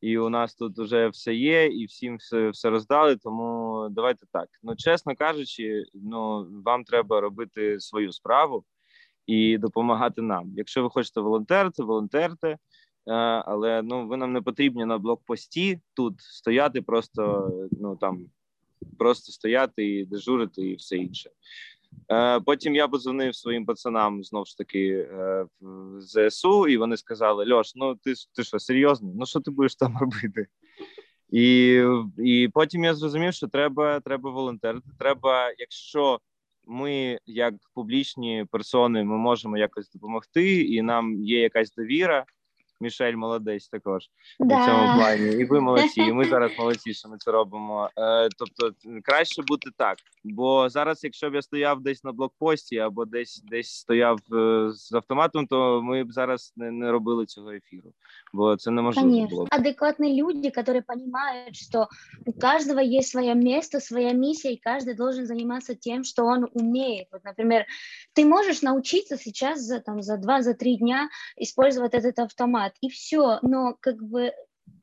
і 0.00 0.18
у 0.18 0.28
нас 0.28 0.54
тут 0.54 0.78
вже 0.78 1.08
все 1.08 1.34
є, 1.34 1.66
і 1.66 1.84
всім 1.86 2.16
все 2.16 2.50
все 2.50 2.70
роздали. 2.70 3.16
Тому 3.16 3.88
давайте 3.90 4.26
так. 4.32 4.48
Ну, 4.62 4.76
чесно 4.76 5.16
кажучи, 5.16 5.84
ну 5.94 6.46
вам 6.64 6.84
треба 6.84 7.20
робити 7.20 7.80
свою 7.80 8.12
справу 8.12 8.64
і 9.26 9.58
допомагати 9.58 10.22
нам. 10.22 10.52
Якщо 10.56 10.82
ви 10.82 10.90
хочете 10.90 11.20
волонтерити, 11.20 11.82
волонтерте. 11.82 12.58
але 13.46 13.82
ну 13.82 14.08
ви 14.08 14.16
нам 14.16 14.32
не 14.32 14.42
потрібні 14.42 14.84
на 14.84 14.98
блокпості 14.98 15.80
тут 15.94 16.20
стояти, 16.20 16.82
просто 16.82 17.50
ну 17.80 17.96
там 17.96 18.26
просто 18.98 19.32
стояти 19.32 19.86
і 19.86 20.04
дежурити, 20.04 20.62
і 20.62 20.74
все 20.74 20.96
інше. 20.96 21.30
Е, 22.10 22.40
потім 22.40 22.74
я 22.74 22.88
подзвонив 22.88 23.34
своїм 23.34 23.66
пацанам 23.66 24.24
знову 24.24 24.44
ж 24.44 24.58
таки 24.58 24.88
е, 24.88 25.46
в 25.60 26.00
ЗСУ, 26.00 26.68
і 26.68 26.76
вони 26.76 26.96
сказали: 26.96 27.52
Льош, 27.52 27.72
ну 27.74 27.94
ти 27.94 28.14
ти 28.34 28.44
що 28.44 28.58
серйозно? 28.58 29.12
Ну 29.14 29.26
що 29.26 29.40
ти 29.40 29.50
будеш 29.50 29.76
там 29.76 29.98
робити? 29.98 30.46
І 31.30 31.80
і 32.18 32.48
потім 32.54 32.84
я 32.84 32.94
зрозумів, 32.94 33.34
що 33.34 33.48
треба 33.48 34.00
треба 34.00 34.30
волонтерити. 34.30 34.90
Треба, 34.98 35.52
якщо 35.58 36.20
ми, 36.66 37.18
як 37.26 37.54
публічні 37.74 38.46
персони, 38.50 39.04
ми 39.04 39.16
можемо 39.16 39.58
якось 39.58 39.90
допомогти, 39.90 40.62
і 40.62 40.82
нам 40.82 41.22
є 41.22 41.40
якась 41.40 41.74
довіра. 41.74 42.24
Мішель 42.80 43.14
молодець 43.14 43.68
також 43.68 44.02
да. 44.40 44.62
у 44.62 44.66
цьому 44.66 44.98
плані, 44.98 45.32
і 45.32 45.44
ви 45.44 45.60
молодці. 45.60 46.00
і 46.00 46.12
Ми 46.12 46.24
зараз 46.30 46.52
молодці, 46.58 46.94
що 46.94 47.08
ми 47.08 47.16
це 47.18 47.30
робимо. 47.30 47.90
Е, 47.96 48.28
Тобто, 48.38 48.76
краще 49.04 49.42
бути 49.42 49.70
так. 49.76 49.98
Бо 50.24 50.68
зараз, 50.68 51.04
якщо 51.04 51.30
б 51.30 51.34
я 51.34 51.42
стояв 51.42 51.82
десь 51.82 52.04
на 52.04 52.12
блокпості 52.12 52.78
або 52.78 53.04
десь 53.04 53.42
десь 53.44 53.70
стояв 53.70 54.18
е, 54.32 54.70
з 54.72 54.92
автоматом, 54.92 55.46
то 55.46 55.82
ми 55.82 56.04
б 56.04 56.12
зараз 56.12 56.52
не, 56.56 56.70
не 56.70 56.92
робили 56.92 57.26
цього 57.26 57.50
ефіру, 57.50 57.92
бо 58.32 58.56
це 58.56 58.70
неможливо 58.70 59.08
Конечно. 59.08 59.28
було. 59.28 59.46
Адекватні 59.50 60.22
люди, 60.22 60.38
які 60.42 60.60
розуміють, 60.60 61.56
що 61.56 61.86
у 62.26 62.32
кожного 62.32 62.80
є 62.80 63.02
своє 63.02 63.34
місце, 63.34 63.80
своя 63.80 64.12
місія, 64.12 64.54
і 64.54 64.60
кожен 64.64 64.96
должен 64.96 65.26
займатися 65.26 65.74
тим, 65.74 66.04
що 66.04 66.22
він 66.22 66.46
вміє. 66.54 67.06
Вот, 67.12 67.24
наприклад, 67.24 67.64
ти 68.14 68.24
можеш 68.24 68.62
навчитися 68.62 69.30
зараз 69.34 69.64
за 69.64 69.78
там 69.78 70.02
за 70.02 70.16
два 70.16 70.42
за 70.42 70.54
три 70.54 70.76
дня 70.76 71.08
использовать 71.36 71.94
этот 71.94 72.18
автомат, 72.18 72.72
и 72.80 72.88
все. 72.88 73.38
Но 73.42 73.74
как 73.80 74.02
бы 74.02 74.32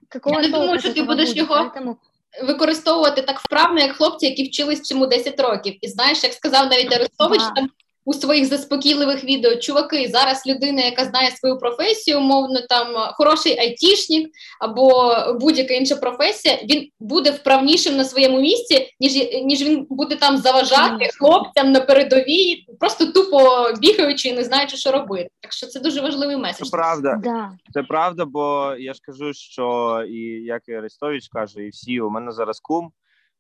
какого 0.09 0.35
Я 0.35 0.41
не 0.41 0.49
думаю, 0.49 0.79
що 0.79 0.93
ти 0.93 1.03
будеш 1.03 1.35
його 1.35 1.55
Поэтому... 1.55 1.95
використовувати 2.43 3.21
так 3.21 3.39
вправно, 3.39 3.79
як 3.79 3.95
хлопці, 3.95 4.25
які 4.25 4.43
вчились 4.43 4.81
цьому 4.81 5.07
10 5.07 5.39
років. 5.39 5.77
І 5.81 5.87
знаєш, 5.87 6.23
як 6.23 6.33
сказав 6.33 6.69
навіть 6.69 6.93
Арестович, 6.93 7.41
там 7.55 7.69
у 8.05 8.13
своїх 8.13 8.45
заспокійливих 8.45 9.23
відео 9.23 9.55
чуваки, 9.55 10.09
зараз 10.11 10.43
людина, 10.47 10.81
яка 10.81 11.05
знає 11.05 11.31
свою 11.31 11.57
професію, 11.57 12.17
умовно 12.17 12.61
там 12.69 12.87
хороший 13.13 13.59
айтішник 13.59 14.29
або 14.59 15.15
будь-яка 15.39 15.73
інша 15.73 15.95
професія, 15.95 16.59
він 16.63 16.87
буде 16.99 17.31
вправнішим 17.31 17.97
на 17.97 18.05
своєму 18.05 18.41
місці, 18.41 18.93
ніж 18.99 19.13
ніж 19.43 19.61
він 19.61 19.87
буде 19.89 20.15
там 20.15 20.37
заважати 20.37 21.09
хлопцям 21.19 21.71
на 21.71 21.79
передовій, 21.79 22.65
просто 22.79 23.05
тупо 23.05 23.67
бігаючи 23.79 24.29
і 24.29 24.33
не 24.33 24.43
знаючи, 24.43 24.77
що 24.77 24.91
робити. 24.91 25.29
Так 25.41 25.53
що 25.53 25.67
це 25.67 25.79
дуже 25.79 26.01
важливий 26.01 26.37
меседж. 26.37 26.67
Це 26.67 26.77
правда, 26.77 27.19
да. 27.23 27.51
це 27.73 27.83
правда, 27.83 28.25
бо 28.25 28.75
я 28.79 28.93
ж 28.93 28.99
кажу, 29.03 29.33
що 29.33 29.97
і 30.09 30.19
як 30.45 30.61
і 30.67 30.73
Арестович 30.73 31.27
каже, 31.27 31.63
і 31.63 31.69
всі 31.69 32.01
у 32.01 32.09
мене 32.09 32.31
зараз 32.31 32.59
кум. 32.59 32.91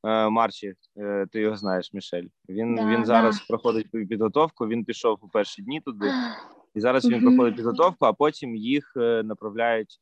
Е, 0.03 0.29
Марчі, 0.29 0.73
е, 0.97 1.27
ти 1.31 1.39
його 1.39 1.57
знаєш, 1.57 1.93
Мішель. 1.93 2.27
Він 2.49 2.75
да, 2.75 2.85
він 2.85 3.05
зараз 3.05 3.37
да. 3.37 3.45
проходить 3.47 3.91
підготовку. 3.91 4.67
Він 4.67 4.85
пішов 4.85 5.17
у 5.21 5.27
перші 5.27 5.61
дні 5.61 5.81
туди, 5.81 6.11
і 6.75 6.79
зараз 6.79 7.09
він 7.09 7.21
проходить 7.21 7.55
підготовку, 7.55 8.05
а 8.05 8.13
потім 8.13 8.55
їх 8.55 8.93
е, 8.97 9.23
направляють 9.23 9.99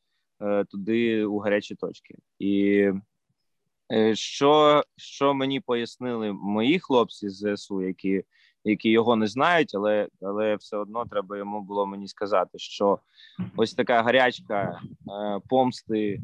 туди 0.72 1.26
у 1.26 1.40
гарячі 1.40 1.76
точки. 1.76 2.16
І 2.40 2.86
що 4.14 4.84
що 4.96 5.34
мені 5.34 5.60
пояснили 5.60 6.34
мої 6.34 6.80
хлопці 6.80 7.30
з 7.30 7.56
ЗСУ, 7.56 7.82
які 7.82 8.24
які 8.64 8.90
його 8.90 9.16
не 9.16 9.28
знають, 9.28 9.76
але 9.76 10.08
але 10.22 10.56
все 10.56 10.78
одно 10.78 11.06
треба 11.06 11.38
йому 11.38 11.62
було 11.62 11.86
мені 11.86 12.08
сказати, 12.08 12.60
що 12.60 13.00
ось 13.56 13.74
така 13.74 14.02
гарячка 14.02 14.82
е, 14.82 15.40
помсти 15.50 16.10
е, 16.10 16.20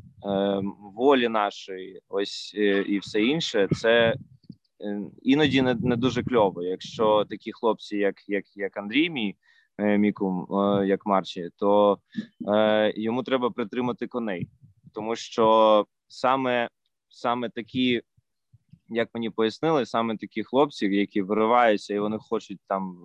волі 0.96 1.28
нашої, 1.28 2.02
ось 2.10 2.54
е, 2.58 2.82
і 2.82 3.00
все 3.00 3.24
інше, 3.24 3.68
це 3.72 4.16
е, 4.82 5.02
іноді 5.22 5.62
не, 5.62 5.74
не 5.74 5.96
дуже 5.96 6.24
кльово. 6.24 6.64
Якщо 6.64 7.26
такі 7.30 7.52
хлопці, 7.52 7.98
як 7.98 8.16
як, 8.28 8.58
як 8.58 8.78
Андрій, 8.78 9.10
мій 9.10 9.36
е, 9.78 9.98
мікум, 9.98 10.48
е, 10.52 10.88
як 10.88 11.06
Марчі, 11.06 11.50
то 11.56 11.98
йому 12.96 13.24
треба 13.24 13.50
притримати 13.50 14.08
коней, 14.08 14.48
тому 14.94 15.16
що 15.16 15.86
саме 16.08 16.70
саме 17.10 17.50
такі 17.50 18.02
як 18.90 19.10
мені 19.14 19.30
пояснили, 19.30 19.86
саме 19.86 20.18
такі 20.18 20.44
хлопці, 20.44 20.86
які 20.86 21.22
вириваються, 21.22 21.94
і 21.94 22.00
вони 22.00 22.18
хочуть 22.18 22.60
там 22.68 22.98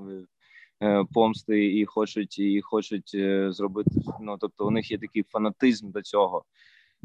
е, 0.81 0.87
е, 0.87 1.05
помсти 1.15 1.79
і 1.79 1.85
хочуть 1.85 2.39
і 2.39 2.61
хочуть 2.61 3.11
е, 3.15 3.53
зробити. 3.53 3.91
Ну 4.21 4.37
тобто, 4.41 4.67
у 4.67 4.71
них 4.71 4.91
є 4.91 4.99
такий 4.99 5.23
фанатизм 5.23 5.91
до 5.91 6.03
цього, 6.03 6.45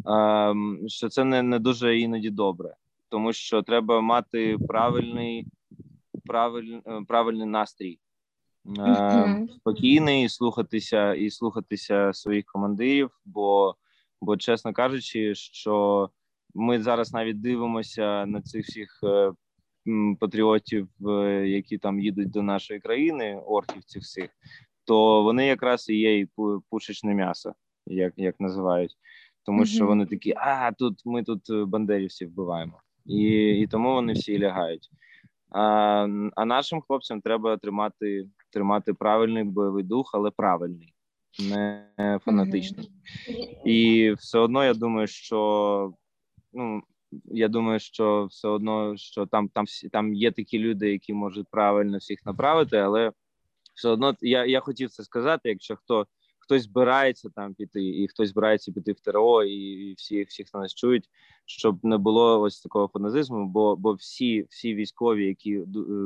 ем, 0.06 0.80
що 0.88 1.10
це 1.10 1.24
не 1.24 1.42
не 1.42 1.60
дуже 1.60 2.00
іноді 2.00 2.30
добре, 2.30 2.76
тому 3.10 3.34
що 3.34 3.62
треба 3.62 4.02
мати 4.02 4.58
правильний 4.68 5.48
правиль, 6.26 6.80
правильний 7.08 7.48
настрій. 7.48 8.00
Mm-hmm. 8.66 9.56
Спокійний, 9.56 10.30
слухатися 10.30 11.14
і 11.14 11.30
слухатися 11.30 12.14
своїх 12.14 12.46
командирів, 12.46 13.12
бо 13.26 13.76
бо, 14.22 14.38
чесно 14.38 14.74
кажучи, 14.74 15.36
що 15.36 16.10
ми 16.56 16.82
зараз 16.82 17.14
навіть 17.14 17.42
дивимося 17.42 18.26
на 18.26 18.42
цих 18.42 18.66
всіх 18.66 19.00
е, 19.04 19.32
патріотів, 20.20 20.88
е, 21.08 21.48
які 21.48 21.78
там 21.78 22.00
їдуть 22.00 22.32
до 22.32 22.42
нашої 22.42 22.80
країни, 22.80 23.42
орків 23.46 23.84
цих 23.84 24.04
всіх, 24.04 24.30
то 24.86 25.24
вони 25.24 25.46
якраз 25.46 25.90
і 25.90 25.96
є 25.96 26.20
і 26.20 26.28
пушечне 26.70 27.14
м'ясо, 27.14 27.54
як 27.86 28.14
як 28.18 28.40
називають, 28.40 28.96
тому 29.44 29.62
mm-hmm. 29.62 29.76
що 29.76 29.88
вони 29.88 30.06
такі: 30.06 30.34
а 30.38 30.72
тут 30.72 31.02
ми 31.06 31.24
тут 31.24 31.50
е, 31.50 31.66
бандерівців 31.66 32.30
вбиваємо, 32.30 32.82
і 33.06 33.20
і 33.60 33.68
тому 33.68 33.94
вони 33.94 34.14
всі 34.14 34.40
лягають. 34.40 34.90
А 35.50 36.08
а 36.36 36.46
нашим 36.46 36.82
хлопцям 36.82 37.22
треба 37.22 37.58
тримати 37.58 38.28
тримати 38.50 38.94
правильний 38.94 39.44
бойовий 39.44 39.84
дух, 39.84 40.12
але 40.14 40.32
правильний, 40.32 40.94
не 41.50 41.88
фанатичний. 42.26 42.92
Mm-hmm. 43.30 43.64
І 43.66 44.12
все 44.14 44.40
одно 44.40 44.66
я 44.66 44.74
думаю, 44.74 45.08
що 45.08 45.94
ну 46.56 46.84
я 47.26 47.48
думаю, 47.48 47.80
що 47.80 48.26
все 48.26 48.48
одно, 48.48 48.98
що 48.98 49.26
там 49.26 49.50
там 49.50 49.66
там 49.92 50.14
є 50.14 50.32
такі 50.32 50.60
люди, 50.60 50.92
які 50.92 51.14
можуть 51.14 51.48
правильно 51.52 51.98
всіх 51.98 52.26
направити, 52.26 52.78
але 52.78 53.12
все 53.76 53.90
одно 53.90 54.16
я 54.22 54.46
я 54.46 54.60
хотів 54.60 54.90
це 54.90 55.04
сказати. 55.04 55.50
Якщо 55.50 55.76
хто 55.76 56.08
хтось 56.40 56.64
збирається 56.64 57.30
там 57.30 57.54
піти, 57.54 57.84
і 57.84 58.08
хтось 58.08 58.30
збирається 58.30 58.72
піти 58.72 58.92
в 58.92 59.00
ТРО, 59.00 59.44
і 59.44 59.94
всі 59.94 60.24
всіх 60.24 60.54
нас 60.54 60.74
чують, 60.74 61.10
щоб 61.46 61.86
не 61.86 61.98
було 61.98 62.42
ось 62.42 62.62
такого 62.62 62.88
фаназизму, 62.88 63.48
бо 63.48 63.76
бо 63.76 63.94
всі 63.94 64.48
всі 64.50 64.76
військові, 64.76 65.26
які 65.26 65.64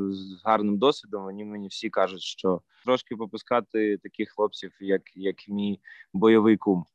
з 0.10 0.42
гарним 0.44 0.78
досвідом, 0.78 1.24
вони 1.24 1.46
мені 1.46 1.68
всі 1.68 1.90
кажуть, 1.90 2.22
що 2.22 2.62
трошки 2.86 3.16
попускати 3.16 3.98
таких 3.98 4.30
хлопців, 4.30 4.72
як 4.80 5.02
як 5.16 5.50
мій 5.50 5.80
бойовий 6.14 6.58
кум. 6.58 6.86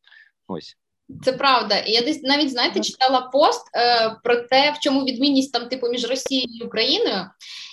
Ось. 0.47 0.77
Це 1.25 1.33
правда, 1.33 1.83
я 1.87 2.03
десь 2.03 2.23
навіть 2.23 2.51
знаєте, 2.51 2.81
читала 2.81 3.21
пост 3.21 3.67
е, 3.77 4.17
про 4.25 4.37
те, 4.37 4.71
в 4.71 4.79
чому 4.79 5.05
відмінність 5.05 5.53
там 5.53 5.69
типу 5.69 5.89
між 5.89 6.11
Росією 6.11 6.49
і 6.61 6.65
Україною, 6.65 7.27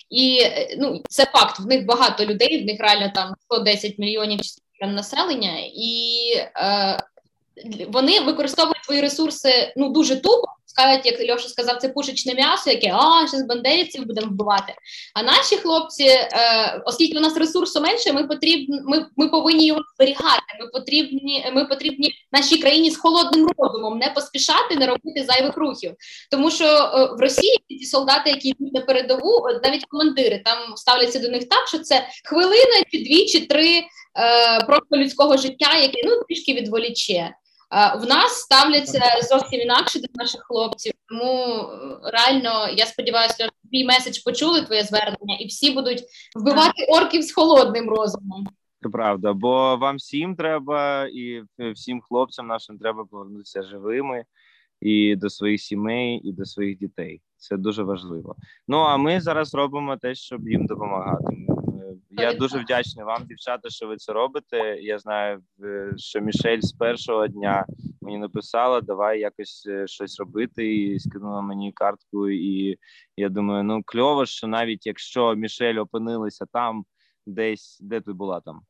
і 0.09 0.39
е, 0.41 0.75
ну 0.79 1.03
це 1.09 1.25
факт. 1.25 1.59
В 1.59 1.65
них 1.65 1.85
багато 1.85 2.25
людей, 2.25 2.63
в 2.63 2.65
них 2.65 2.79
реально 2.79 3.11
там 3.15 3.33
110 3.39 3.99
мільйонів 3.99 4.39
населення, 4.81 5.53
і 5.75 6.23
е, 6.55 6.99
вони 7.87 8.19
використовують 8.19 8.85
свої 8.85 9.01
ресурси 9.01 9.73
ну 9.77 9.89
дуже 9.89 10.15
тупо 10.15 10.47
скажуть, 10.71 11.05
як 11.05 11.29
Льоша 11.29 11.49
сказав, 11.49 11.77
це 11.77 11.89
пушечне 11.89 12.33
м'ясо, 12.33 12.69
яке 12.69 12.91
а 12.93 13.27
зараз 13.27 13.47
бандерівців 13.47 14.05
будемо 14.05 14.27
вбивати. 14.27 14.73
А 15.13 15.23
наші 15.23 15.57
хлопці, 15.57 16.03
е, 16.03 16.81
оскільки 16.85 17.17
у 17.17 17.21
нас 17.21 17.37
ресурсу 17.37 17.81
менше, 17.81 18.13
ми 18.13 18.27
потрібні, 18.27 18.81
ми, 18.85 19.05
ми 19.17 19.29
повинні 19.29 19.65
його 19.65 19.81
зберігати. 19.95 20.43
Ми 20.59 20.67
потрібні, 20.67 21.45
ми 21.53 21.65
потрібні 21.65 22.13
нашій 22.31 22.57
країні 22.57 22.91
з 22.91 22.97
холодним 22.97 23.49
розумом, 23.57 23.99
не 23.99 24.09
поспішати, 24.09 24.75
не 24.75 24.87
робити 24.87 25.25
зайвих 25.27 25.57
рухів. 25.57 25.93
Тому 26.31 26.51
що 26.51 26.65
е, 26.65 27.15
в 27.17 27.21
Росії 27.21 27.57
ті 27.69 27.85
солдати, 27.85 28.29
які 28.29 28.49
йдуть 28.49 28.73
на 28.73 28.81
передову, 28.81 29.47
навіть 29.63 29.85
командири 29.85 30.41
там 30.45 30.57
ставляться 30.75 31.19
до 31.19 31.29
них 31.29 31.49
так, 31.49 31.67
що 31.67 31.79
це 31.79 32.07
хвилина, 32.23 32.83
чи 32.91 32.97
дві, 32.97 33.25
чи 33.25 33.45
три 33.45 33.77
е, 33.77 33.85
просто 34.67 34.97
людського 34.97 35.37
життя, 35.37 35.77
яке 35.77 36.01
ну 36.05 36.23
трішки 36.27 36.53
відволіче. 36.53 37.35
В 37.71 38.05
нас 38.05 38.31
ставляться 38.31 39.01
зовсім 39.29 39.61
інакше 39.61 39.99
до 39.99 40.07
наших 40.15 40.41
хлопців. 40.41 40.93
Тому 41.09 41.43
е, 41.43 42.11
реально 42.11 42.69
я 42.77 42.85
сподіваюся, 42.85 43.49
твій 43.69 43.85
меседж 43.85 44.17
почули 44.17 44.61
твоє 44.61 44.83
звернення, 44.83 45.35
і 45.39 45.47
всі 45.47 45.71
будуть 45.71 46.03
вбивати 46.35 46.85
орків 46.89 47.21
з 47.21 47.33
холодним 47.33 47.89
розумом. 47.89 48.47
Це 48.83 48.89
правда, 48.89 49.33
бо 49.33 49.77
вам 49.77 49.95
всім 49.95 50.35
треба, 50.35 51.07
і 51.07 51.43
всім 51.73 52.01
хлопцям 52.01 52.47
нашим 52.47 52.77
треба 52.77 53.05
повернутися 53.05 53.63
живими 53.63 54.23
і 54.81 55.15
до 55.15 55.29
своїх 55.29 55.61
сімей, 55.61 56.21
і 56.23 56.31
до 56.33 56.45
своїх 56.45 56.77
дітей. 56.77 57.21
Це 57.37 57.57
дуже 57.57 57.83
важливо. 57.83 58.35
Ну 58.67 58.77
а 58.77 58.97
ми 58.97 59.21
зараз 59.21 59.53
робимо 59.53 59.97
те, 59.97 60.15
щоб 60.15 60.49
їм 60.49 60.65
допомагати. 60.65 61.35
Я 62.11 62.33
дуже 62.33 62.59
вдячний 62.59 63.05
вам, 63.05 63.25
дівчата, 63.25 63.69
що 63.69 63.87
ви 63.87 63.97
це 63.97 64.13
робите. 64.13 64.77
Я 64.81 64.99
знаю, 64.99 65.41
що 65.97 66.21
Мішель 66.21 66.59
з 66.61 66.71
першого 66.71 67.27
дня 67.27 67.65
мені 68.01 68.17
написала, 68.17 68.81
давай 68.81 69.19
якось 69.19 69.67
щось 69.85 70.19
робити, 70.19 70.75
і 70.75 70.99
скинула 70.99 71.41
мені 71.41 71.71
картку. 71.71 72.29
І 72.29 72.77
я 73.17 73.29
думаю, 73.29 73.63
ну 73.63 73.81
кльово, 73.85 74.25
що 74.25 74.47
навіть 74.47 74.85
якщо 74.85 75.35
Мішель 75.35 75.75
опинилася 75.75 76.45
там, 76.53 76.85
десь 77.25 77.77
де 77.81 78.01
ти 78.01 78.13
була 78.13 78.39
там. 78.41 78.61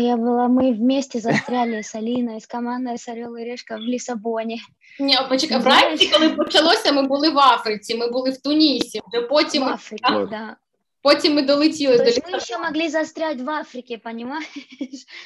Я 0.00 0.16
была, 0.16 0.48
мы 0.48 0.72
вместе 0.72 1.20
застряли 1.20 1.82
з 1.82 1.94
Аліною, 1.94 2.40
з 2.40 2.46
командою 2.46 2.98
з 2.98 3.08
Орел 3.08 3.38
і 3.38 3.44
Решка 3.44 3.76
в 3.76 3.80
Лісабоні. 3.80 4.60
Ні, 5.00 5.16
почекай, 5.28 5.60
вранці, 5.60 6.10
коли 6.12 6.30
почалося, 6.30 6.92
ми 6.92 7.02
були 7.02 7.30
в 7.30 7.38
Африці, 7.38 7.96
ми 7.96 8.10
були 8.10 8.30
в 8.30 8.42
Тунісі, 8.42 9.00
вже 9.12 9.22
потім 9.22 9.62
в 9.62 9.68
Африці, 9.68 10.04
так. 10.08 10.28
Да. 10.28 10.56
Потім 11.01 11.33
ми 11.33 11.41
долетіли 11.41 11.97
То 11.97 12.03
до 12.03 12.09
есть 12.09 12.31
ми 12.31 12.39
ще 12.39 12.57
могли 12.57 12.89
застрять 12.89 13.41
в 13.41 13.49
Африці, 13.49 13.97
понимаешь? 13.97 14.47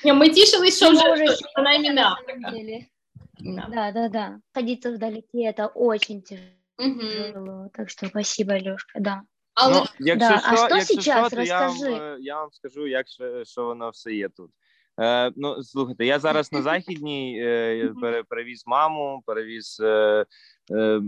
Ні, 0.06 0.14
ми 0.14 0.30
тішились, 0.30 0.78
що 0.78 0.92
вже, 0.92 1.14
вже 1.14 1.36
принаймні 1.56 1.90
не 1.90 2.06
Африка. 2.06 2.54
Да, 3.40 3.92
да, 3.92 4.10
да. 4.10 4.40
Ходить 4.54 4.86
вдалеке, 4.86 5.46
это 5.46 5.68
очень 5.68 6.22
тяжело. 6.22 6.52
Угу. 6.80 7.72
Так 7.74 7.90
что 7.90 8.08
спасибо, 8.08 8.54
Лешка, 8.54 9.00
да. 9.00 9.22
Але 9.54 9.74
ну, 9.74 9.86
якщо 10.00 10.30
да. 10.30 10.40
що, 10.40 10.50
а 10.52 10.56
що 10.56 10.76
якщо 10.76 10.96
сейчас, 10.96 11.28
що, 11.28 11.36
то 11.36 11.44
я 11.44 11.68
вам, 11.68 11.84
е, 11.84 12.18
я 12.20 12.40
вам 12.40 12.52
скажу, 12.52 12.88
як 12.88 13.08
що, 13.08 13.46
що 13.46 13.66
воно 13.66 13.90
все 13.90 14.14
є 14.14 14.30
тут. 14.30 14.52
Е, 15.01 15.33
Ну, 15.37 15.63
слухайте, 15.63 16.07
я 16.07 16.19
зараз 16.19 16.53
на 16.53 16.63
західній 16.63 17.41
е, 17.41 17.93
перевіз 18.29 18.63
маму, 18.67 19.23
перевіз 19.27 19.81
е, 19.81 20.27
е, 20.73 21.01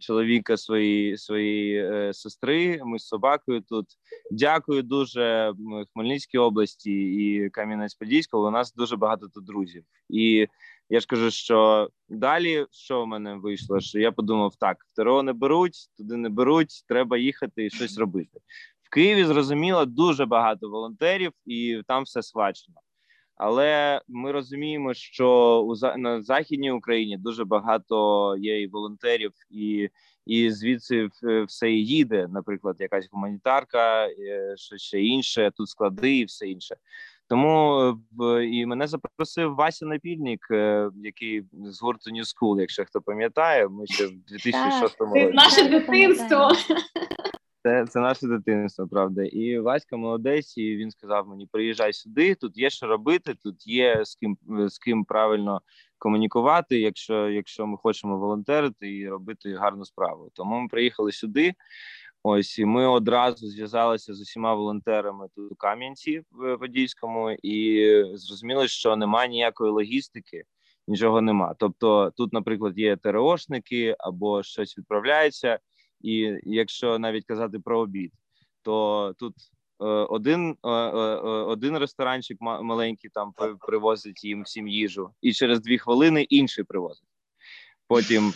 чоловіка 0.00 0.56
своєї 0.56 1.76
е, 1.76 2.12
сестри. 2.14 2.80
Ми 2.84 2.98
з 2.98 3.06
собакою 3.06 3.60
тут. 3.60 3.86
Дякую 4.30 4.82
дуже 4.82 5.52
Хмельницькій 5.92 6.38
області 6.38 6.92
і 6.92 7.50
Кам'янець-Подільського. 7.50 8.48
У 8.48 8.50
нас 8.50 8.74
дуже 8.74 8.96
багато 8.96 9.28
тут 9.28 9.44
друзів. 9.44 9.84
І 10.08 10.46
я 10.90 11.00
ж 11.00 11.06
кажу, 11.06 11.30
що 11.30 11.88
далі 12.08 12.66
що 12.70 13.02
в 13.02 13.06
мене 13.06 13.34
вийшло? 13.34 13.80
Що 13.80 13.98
я 13.98 14.12
подумав: 14.12 14.56
так, 14.56 14.76
второго 14.92 15.22
не 15.22 15.32
беруть, 15.32 15.76
туди 15.96 16.16
не 16.16 16.28
беруть, 16.28 16.84
треба 16.88 17.18
їхати 17.18 17.66
і 17.66 17.70
щось 17.70 17.98
робити. 17.98 18.40
В 18.82 18.90
Києві 18.90 19.24
зрозуміло 19.24 19.84
дуже 19.84 20.26
багато 20.26 20.68
волонтерів, 20.68 21.32
і 21.46 21.82
там 21.86 22.02
все 22.02 22.22
схвачено. 22.22 22.76
Але 23.36 24.00
ми 24.08 24.32
розуміємо, 24.32 24.94
що 24.94 25.60
у 25.60 25.98
на 25.98 26.22
західній 26.22 26.70
Україні 26.70 27.16
дуже 27.18 27.44
багато 27.44 28.36
є 28.38 28.62
і 28.62 28.66
волонтерів, 28.66 29.32
і 29.50 29.88
і 30.26 30.50
звідси 30.50 31.08
все 31.48 31.70
їде. 31.70 32.28
Наприклад, 32.30 32.76
якась 32.78 33.08
гуманітарка, 33.12 34.08
що 34.56 34.76
ще 34.76 35.02
інше, 35.02 35.50
тут 35.56 35.68
склади 35.68 36.16
і 36.16 36.24
все 36.24 36.48
інше. 36.48 36.76
Тому 37.28 37.94
і 38.42 38.66
мене 38.66 38.86
запросив 38.86 39.54
Вася 39.54 39.86
Напільник, 39.86 40.46
е, 40.50 40.90
який 41.04 41.42
з 41.52 41.82
гурту 41.82 42.10
New 42.10 42.24
School, 42.24 42.60
якщо 42.60 42.84
хто 42.84 43.00
пам'ятає, 43.00 43.68
ми 43.68 43.86
ще 43.86 44.06
в 44.06 44.10
2006 44.10 45.00
році. 45.00 45.30
Наше 45.34 45.68
дитинство. 45.68 46.50
Це 47.66 47.86
це 47.86 48.00
наше 48.00 48.26
дитинство, 48.26 48.88
правда. 48.88 49.24
І 49.24 49.58
Васька 49.58 49.96
молодець, 49.96 50.58
і 50.58 50.76
він 50.76 50.90
сказав 50.90 51.28
мені: 51.28 51.46
приїжджай 51.52 51.92
сюди, 51.92 52.34
тут 52.34 52.58
є 52.58 52.70
що 52.70 52.86
робити, 52.86 53.34
тут 53.42 53.66
є 53.66 54.04
з 54.04 54.14
ким 54.14 54.38
з 54.68 54.78
ким 54.78 55.04
правильно 55.04 55.60
комунікувати, 55.98 56.80
якщо 56.80 57.28
якщо 57.28 57.66
ми 57.66 57.76
хочемо 57.76 58.18
волонтерити 58.18 58.96
і 58.96 59.08
робити 59.08 59.54
гарну 59.54 59.84
справу. 59.84 60.30
Тому 60.34 60.60
ми 60.60 60.68
приїхали 60.68 61.12
сюди. 61.12 61.54
Ось 62.22 62.58
і 62.58 62.64
ми 62.64 62.86
одразу 62.86 63.46
зв'язалися 63.46 64.14
з 64.14 64.20
усіма 64.20 64.54
волонтерами 64.54 65.28
тут 65.34 65.52
у 65.52 65.54
Кам'янці 65.54 66.22
в 66.30 66.56
Подільському, 66.56 67.30
і 67.30 67.86
зрозуміли, 68.14 68.68
що 68.68 68.96
немає 68.96 69.28
ніякої 69.28 69.70
логістики, 69.72 70.42
нічого 70.88 71.20
нема. 71.20 71.54
Тобто, 71.58 72.12
тут, 72.16 72.32
наприклад, 72.32 72.78
є 72.78 72.96
ТРОшники 72.96 73.96
або 73.98 74.42
щось 74.42 74.78
відправляється. 74.78 75.58
І 76.06 76.38
якщо 76.42 76.98
навіть 76.98 77.24
казати 77.24 77.58
про 77.58 77.78
обід, 77.78 78.12
то 78.62 79.14
тут 79.18 79.34
е, 79.80 79.84
один 79.84 80.56
е, 80.64 80.68
е, 80.68 81.16
один 81.26 81.78
ресторанчик 81.78 82.38
маленький 82.40 83.10
там 83.10 83.32
привозить 83.66 84.24
їм 84.24 84.42
всім 84.42 84.68
їжу, 84.68 85.10
і 85.22 85.32
через 85.32 85.60
дві 85.60 85.78
хвилини 85.78 86.22
інший 86.22 86.64
привозить. 86.64 87.08
Потім 87.88 88.32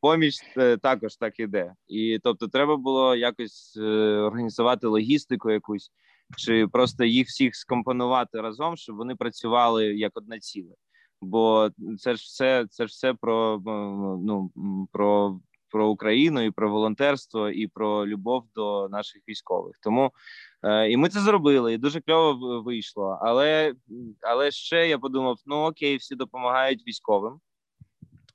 поміч 0.00 0.34
також 0.82 1.16
так 1.16 1.40
іде. 1.40 1.74
І 1.88 2.18
тобто, 2.22 2.48
треба 2.48 2.76
було 2.76 3.16
якось 3.16 3.76
організувати 3.76 4.86
логістику, 4.86 5.50
якусь 5.50 5.90
чи 6.36 6.66
просто 6.66 7.04
їх 7.04 7.26
всіх 7.28 7.56
скомпонувати 7.56 8.40
разом, 8.40 8.76
щоб 8.76 8.96
вони 8.96 9.16
працювали 9.16 9.86
як 9.86 10.12
одне 10.14 10.38
ціле. 10.38 10.74
Бо 11.20 11.70
це 11.98 12.14
ж 12.14 12.22
все 12.24 12.66
це 12.70 12.86
ж 12.86 12.90
все 12.90 13.14
про 13.14 13.62
ну 14.24 14.50
про 14.92 15.40
про 15.74 15.88
Україну, 15.88 16.42
і 16.42 16.50
про 16.50 16.70
волонтерство, 16.70 17.48
і 17.50 17.66
про 17.66 18.06
любов 18.06 18.44
до 18.54 18.88
наших 18.88 19.22
військових. 19.28 19.76
Тому 19.82 20.12
е, 20.62 20.90
і 20.90 20.96
ми 20.96 21.08
це 21.08 21.20
зробили, 21.20 21.74
і 21.74 21.78
дуже 21.78 22.00
кльово 22.00 22.62
вийшло. 22.62 23.18
Але 23.22 23.74
але 24.20 24.50
ще 24.50 24.88
я 24.88 24.98
подумав: 24.98 25.36
ну 25.46 25.56
окей, 25.56 25.96
всі 25.96 26.14
допомагають 26.14 26.86
військовим, 26.86 27.40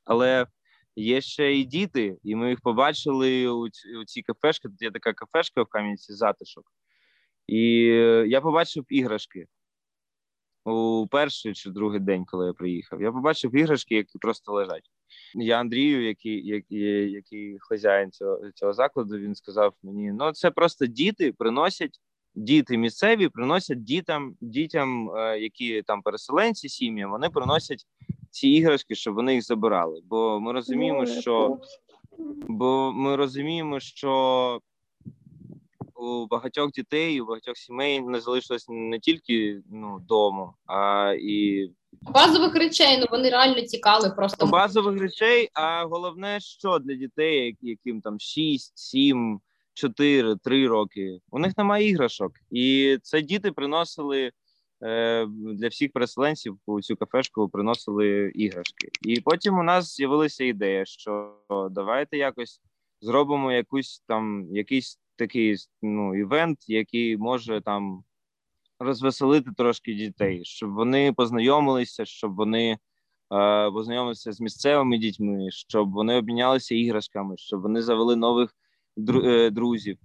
але 0.06 0.48
є 0.96 1.22
ще 1.22 1.56
і 1.56 1.64
діти, 1.64 2.18
і 2.24 2.36
ми 2.36 2.50
їх 2.50 2.62
побачили 2.62 3.48
у, 3.48 3.70
цій 4.06 4.22
кафешці. 4.22 4.68
Тут 4.68 4.82
є 4.82 4.92
така 4.92 5.14
кафешка 5.14 5.62
в 5.62 5.68
Кам'янці 5.68 6.14
затишок, 6.14 6.66
і 7.48 7.62
я 8.28 8.42
побачив 8.42 8.86
іграшки. 8.90 9.48
У 10.70 11.08
перший 11.08 11.54
чи 11.54 11.70
другий 11.70 12.00
день, 12.00 12.26
коли 12.26 12.48
я 12.48 12.54
приїхав, 12.54 13.02
я 13.02 13.12
побачив 13.12 13.56
іграшки, 13.56 13.96
які 13.96 14.18
просто 14.20 14.54
лежать. 14.54 14.92
Я 15.36 15.60
Андрію, 15.60 16.08
який 16.08 16.48
який, 16.48 17.12
який 17.12 17.58
хазяїн 17.60 18.12
цього 18.12 18.52
цього 18.56 18.74
закладу, 18.74 19.18
він 19.18 19.36
сказав 19.36 19.74
мені: 19.84 20.12
ну 20.12 20.32
це 20.32 20.52
просто 20.52 20.86
діти 20.86 21.32
приносять 21.32 22.00
діти 22.36 22.78
місцеві, 22.78 23.30
приносять 23.30 23.84
дітям, 23.84 24.36
дітям, 24.42 25.12
е, 25.16 25.40
які 25.40 25.82
там 25.82 26.02
переселенці 26.02 26.70
сім'ї, 26.70 27.06
вони 27.06 27.30
приносять 27.30 27.86
ці 28.30 28.48
іграшки, 28.50 28.96
щоб 28.96 29.16
вони 29.16 29.34
їх 29.34 29.44
забирали. 29.44 30.02
Бо 30.06 30.40
ми 30.40 30.52
розуміємо, 30.52 31.06
що 31.06 31.58
бо 32.48 32.92
ми 32.94 33.16
розуміємо, 33.16 33.80
що 33.80 34.62
у 36.00 36.28
багатьох 36.28 36.72
дітей, 36.72 37.22
у 37.22 37.26
багатьох 37.26 37.58
сімей 37.58 38.02
не 38.02 38.20
залишилось 38.20 38.66
не 38.70 39.00
тільки 39.00 39.62
ну 39.72 40.00
дому, 40.08 40.54
а 40.66 41.14
і 41.20 41.70
базових 42.02 42.56
речей. 42.56 42.98
Ну 43.00 43.06
вони 43.12 43.30
реально 43.30 43.62
тікали 43.62 44.10
просто 44.10 44.46
базових 44.46 45.02
речей. 45.02 45.50
А 45.54 45.86
головне, 45.86 46.40
що 46.40 46.80
для 46.80 46.94
дітей, 46.94 47.58
яким 47.62 48.02
там 48.02 48.20
6, 48.20 48.78
7, 48.78 49.40
4, 49.74 50.36
3 50.36 50.68
роки, 50.68 51.20
у 51.32 51.40
них 51.40 51.58
немає 51.58 51.90
іграшок, 51.90 52.32
і 52.52 52.98
це 53.04 53.22
діти 53.22 53.52
приносили. 53.52 54.32
Е, 54.84 55.26
для 55.30 55.68
всіх 55.68 55.92
переселенців 55.92 56.58
у 56.66 56.82
цю 56.82 56.96
кафешку 56.96 57.50
приносили 57.50 58.32
іграшки, 58.36 58.90
і 59.02 59.22
потім 59.22 59.60
у 59.60 59.64
нас 59.64 59.96
з'явилася 59.96 60.44
ідея, 60.44 60.86
що 60.86 61.36
давайте 61.72 62.18
якось 62.18 62.62
зробимо 63.02 63.52
якусь 63.52 64.04
там 64.08 64.48
якийсь 64.52 65.00
такий 65.20 65.56
ну, 65.82 66.16
івент, 66.16 66.70
який 66.70 67.18
може 67.18 67.62
там 67.62 68.04
розвеселити 68.80 69.52
трошки 69.58 69.94
дітей, 69.94 70.46
щоб 70.46 70.74
вони 70.74 71.14
познайомилися, 71.14 72.06
щоб 72.06 72.36
вони 72.36 72.72
е, 72.72 73.72
познайомилися 73.72 74.32
з 74.32 74.42
місцевими 74.42 74.98
дітьми, 74.98 75.52
щоб 75.52 75.92
вони 75.92 76.16
обмінялися 76.16 76.76
іграшками, 76.76 77.38
щоб 77.38 77.62
вони 77.62 77.82
завели 77.82 78.16
нових 78.16 78.56
е, 79.24 79.50
друзів. 79.50 79.98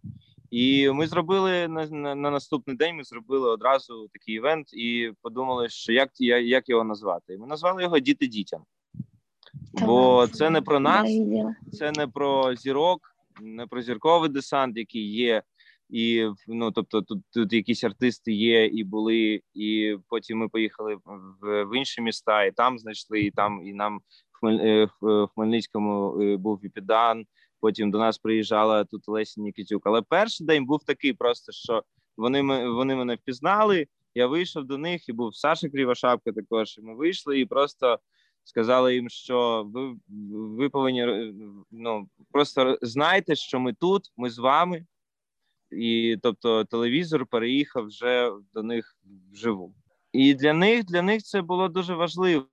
І 0.51 0.91
ми 0.91 1.07
зробили 1.07 1.69
на, 1.69 1.87
на 1.87 2.15
на, 2.15 2.31
наступний 2.31 2.77
день. 2.77 2.97
Ми 2.97 3.05
зробили 3.05 3.51
одразу 3.51 4.09
такий 4.13 4.35
івент 4.35 4.73
і 4.73 5.13
подумали, 5.23 5.69
що 5.69 5.93
як 5.93 6.11
як 6.21 6.69
його 6.69 6.85
назвати. 6.85 7.35
І 7.35 7.39
ми 7.39 7.47
назвали 7.47 7.83
його 7.83 7.99
Діти 7.99 8.27
дітям, 8.27 8.63
бо 9.73 10.27
це 10.27 10.51
не 10.51 10.63
про 10.63 10.81
нас, 10.81 11.11
це 11.73 11.93
не 11.93 12.07
про 12.07 12.55
зірок, 12.57 13.14
не 13.41 13.67
про 13.67 13.83
зірковий 13.83 14.31
десант, 14.31 14.77
який 14.77 15.13
є, 15.13 15.43
і 15.91 16.29
ну 16.49 16.73
тобто, 16.73 17.03
тут 17.03 17.19
тут 17.31 17.53
якісь 17.53 17.85
артисти 17.85 18.33
є 18.33 18.67
і 18.67 18.85
були, 18.85 19.41
і 19.55 19.97
потім 20.09 20.39
ми 20.39 20.49
поїхали 20.49 20.97
в, 21.05 21.65
в 21.65 21.77
інші 21.77 22.01
міста, 22.03 22.45
і 22.45 22.53
там 22.53 22.79
знайшли, 22.79 23.21
і 23.21 23.31
там 23.31 23.67
і 23.67 23.73
нам 23.73 24.01
в, 24.43 24.47
е, 24.47 24.89
в 25.01 25.27
Хмельницькому 25.27 26.23
е, 26.23 26.37
був 26.37 26.59
Віпідан. 26.65 27.27
Потім 27.61 27.91
до 27.91 27.99
нас 27.99 28.19
приїжджала 28.19 28.85
тут 28.85 29.09
Леся 29.09 29.41
Нікітюк. 29.41 29.83
Але 29.87 30.03
перший 30.03 30.47
день 30.47 30.67
був 30.67 30.85
такий, 30.85 31.13
просто 31.13 31.53
що 31.53 31.83
вони 32.17 32.43
вони 32.69 32.97
мене 32.97 33.15
впізнали. 33.15 33.87
Я 34.15 34.27
вийшов 34.27 34.65
до 34.65 34.79
них, 34.79 35.09
і 35.09 35.13
був 35.13 35.37
Саша 35.37 35.69
Крівошапка 35.69 36.33
також. 36.33 36.79
і 36.79 36.83
Ми 36.83 36.95
вийшли 36.95 37.41
і 37.41 37.47
просто 37.47 37.99
сказали 38.45 38.95
їм, 38.95 39.09
що 39.09 39.67
ви 39.75 39.97
ви 40.29 40.69
повинні 40.69 41.33
ну 41.71 42.09
просто 42.33 42.79
знайте, 42.83 43.35
що 43.35 43.61
ми 43.61 43.73
тут, 43.73 44.13
ми 44.17 44.31
з 44.31 44.39
вами. 44.39 44.87
і 45.71 46.17
тобто 46.23 46.65
телевізор 46.65 47.27
переїхав 47.27 47.87
вже 47.87 48.33
до 48.55 48.63
них 48.63 48.97
вживу. 49.33 49.75
І 50.13 50.35
для 50.35 50.53
них 50.53 50.85
для 50.85 51.03
них 51.03 51.23
це 51.23 51.43
було 51.43 51.69
дуже 51.69 51.95
важливо. 51.95 52.47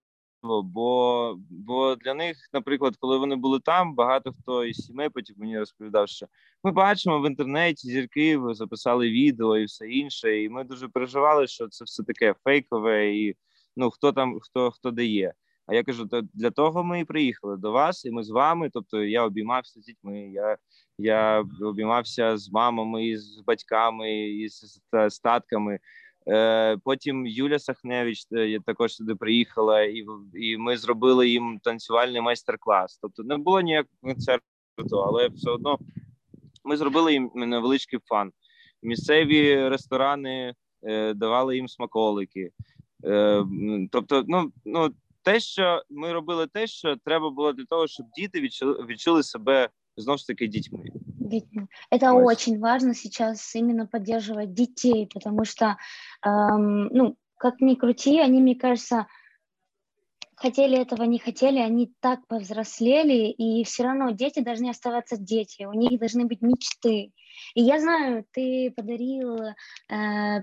Бо 0.43 1.35
бо 1.49 1.95
для 1.95 2.13
них, 2.13 2.37
наприклад, 2.53 2.95
коли 2.99 3.17
вони 3.17 3.35
були 3.35 3.59
там, 3.59 3.95
багато 3.95 4.33
хто 4.41 4.65
із 4.65 4.77
сімей 4.77 5.09
потім 5.09 5.35
мені 5.39 5.59
розповідав, 5.59 6.09
що 6.09 6.27
ми 6.63 6.71
бачимо 6.71 7.21
в 7.21 7.27
інтернеті 7.27 7.87
зірки, 7.87 8.39
записали 8.51 9.09
відео 9.09 9.57
і 9.57 9.65
все 9.65 9.87
інше. 9.87 10.41
І 10.41 10.49
ми 10.49 10.63
дуже 10.63 10.87
переживали, 10.87 11.47
що 11.47 11.67
це 11.67 11.85
все 11.85 12.03
таке 12.03 12.35
фейкове, 12.43 13.15
і 13.15 13.35
ну 13.75 13.89
хто 13.89 14.11
там, 14.11 14.39
хто 14.39 14.71
хто 14.71 14.91
дає. 14.91 15.33
А 15.71 15.73
я 15.73 15.83
кажу, 15.83 16.05
то 16.05 16.21
для 16.33 16.51
того 16.51 16.83
ми 16.83 16.99
і 16.99 17.05
приїхали 17.05 17.57
до 17.57 17.71
вас, 17.71 18.05
і 18.05 18.11
ми 18.11 18.23
з 18.23 18.29
вами. 18.29 18.69
Тобто 18.73 19.03
я 19.03 19.25
обіймався 19.25 19.81
з 19.81 19.85
дітьми. 19.85 20.19
Я 20.19 20.57
я 20.97 21.45
обіймався 21.61 22.37
з 22.37 22.51
мамами, 22.51 23.17
з 23.17 23.43
батьками, 23.47 24.29
і 24.29 24.49
з, 24.49 24.81
з 25.07 25.19
татками. 25.19 25.79
Е, 26.27 26.77
потім 26.77 27.27
Юля 27.27 27.59
Сахневич 27.59 28.27
е, 28.31 28.59
також 28.65 28.95
сюди 28.95 29.15
приїхала, 29.15 29.81
і 29.81 30.05
і 30.33 30.57
ми 30.57 30.77
зробили 30.77 31.29
їм 31.29 31.59
танцювальний 31.63 32.21
майстер-клас. 32.21 32.99
Тобто 33.01 33.23
не 33.23 33.37
було 33.37 33.61
ніякого 33.61 33.95
концерту, 34.01 35.03
але 35.05 35.27
все 35.27 35.51
одно 35.51 35.79
ми 36.63 36.77
зробили 36.77 37.13
їм 37.13 37.31
невеличкий 37.35 37.99
фан. 38.05 38.31
Місцеві 38.83 39.69
ресторани 39.69 40.53
е, 40.83 41.13
давали 41.13 41.55
їм 41.55 41.67
смаколики. 41.67 42.51
Тобто, 43.91 44.23
ну 44.27 44.51
ну 44.65 44.91
те, 45.22 45.40
що 45.40 45.82
ми 45.90 46.12
робили, 46.12 46.46
те, 46.46 46.66
що 46.66 46.96
треба 46.96 47.30
було 47.30 47.52
для 47.52 47.64
того, 47.64 47.86
щоб 47.86 48.06
діти 48.16 48.40
відчули, 48.40 48.86
відчули 48.88 49.22
себе 49.22 49.68
знову 49.96 50.18
ж 50.18 50.26
таки 50.26 50.48
детьми. 50.48 50.84
Это 51.90 52.12
Ось. 52.12 52.24
очень 52.24 52.60
важно 52.60 52.94
сейчас 52.94 53.56
именно 53.56 53.86
поддерживать 53.86 54.52
детей, 54.54 55.08
потому 55.12 55.44
что, 55.44 55.76
эм, 56.24 56.88
ну, 56.92 57.16
как 57.36 57.60
ни 57.60 57.74
крути, 57.74 58.20
они, 58.20 58.40
мне 58.40 58.54
кажется, 58.54 59.06
хотели 60.40 60.78
этого, 60.78 61.04
не 61.04 61.18
хотели, 61.18 61.58
они 61.58 61.92
так 62.00 62.26
повзрослели, 62.28 63.30
и 63.30 63.64
все 63.64 63.84
равно 63.84 64.10
дети 64.10 64.40
должны 64.40 64.68
оставаться 64.68 65.16
дети, 65.16 65.64
у 65.64 65.72
них 65.72 65.98
должны 65.98 66.26
быть 66.26 66.42
мечты. 66.42 67.12
И 67.54 67.62
я 67.62 67.80
знаю, 67.80 68.24
ты 68.32 68.72
подарил 68.76 69.38
э, 69.38 69.52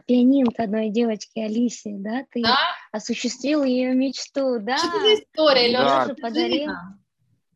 пианинку 0.06 0.62
одной 0.62 0.90
девочке 0.90 1.46
Алисе, 1.46 1.92
да? 1.94 2.26
Ты 2.32 2.42
да? 2.42 2.58
осуществил 2.92 3.64
ее 3.64 3.94
мечту, 3.94 4.60
да? 4.60 4.78
Что 4.78 4.88
это 4.88 5.00
за 5.00 5.14
история, 5.14 5.72
Лёша? 5.72 6.08
Да. 6.08 6.16
подарил. 6.16 6.72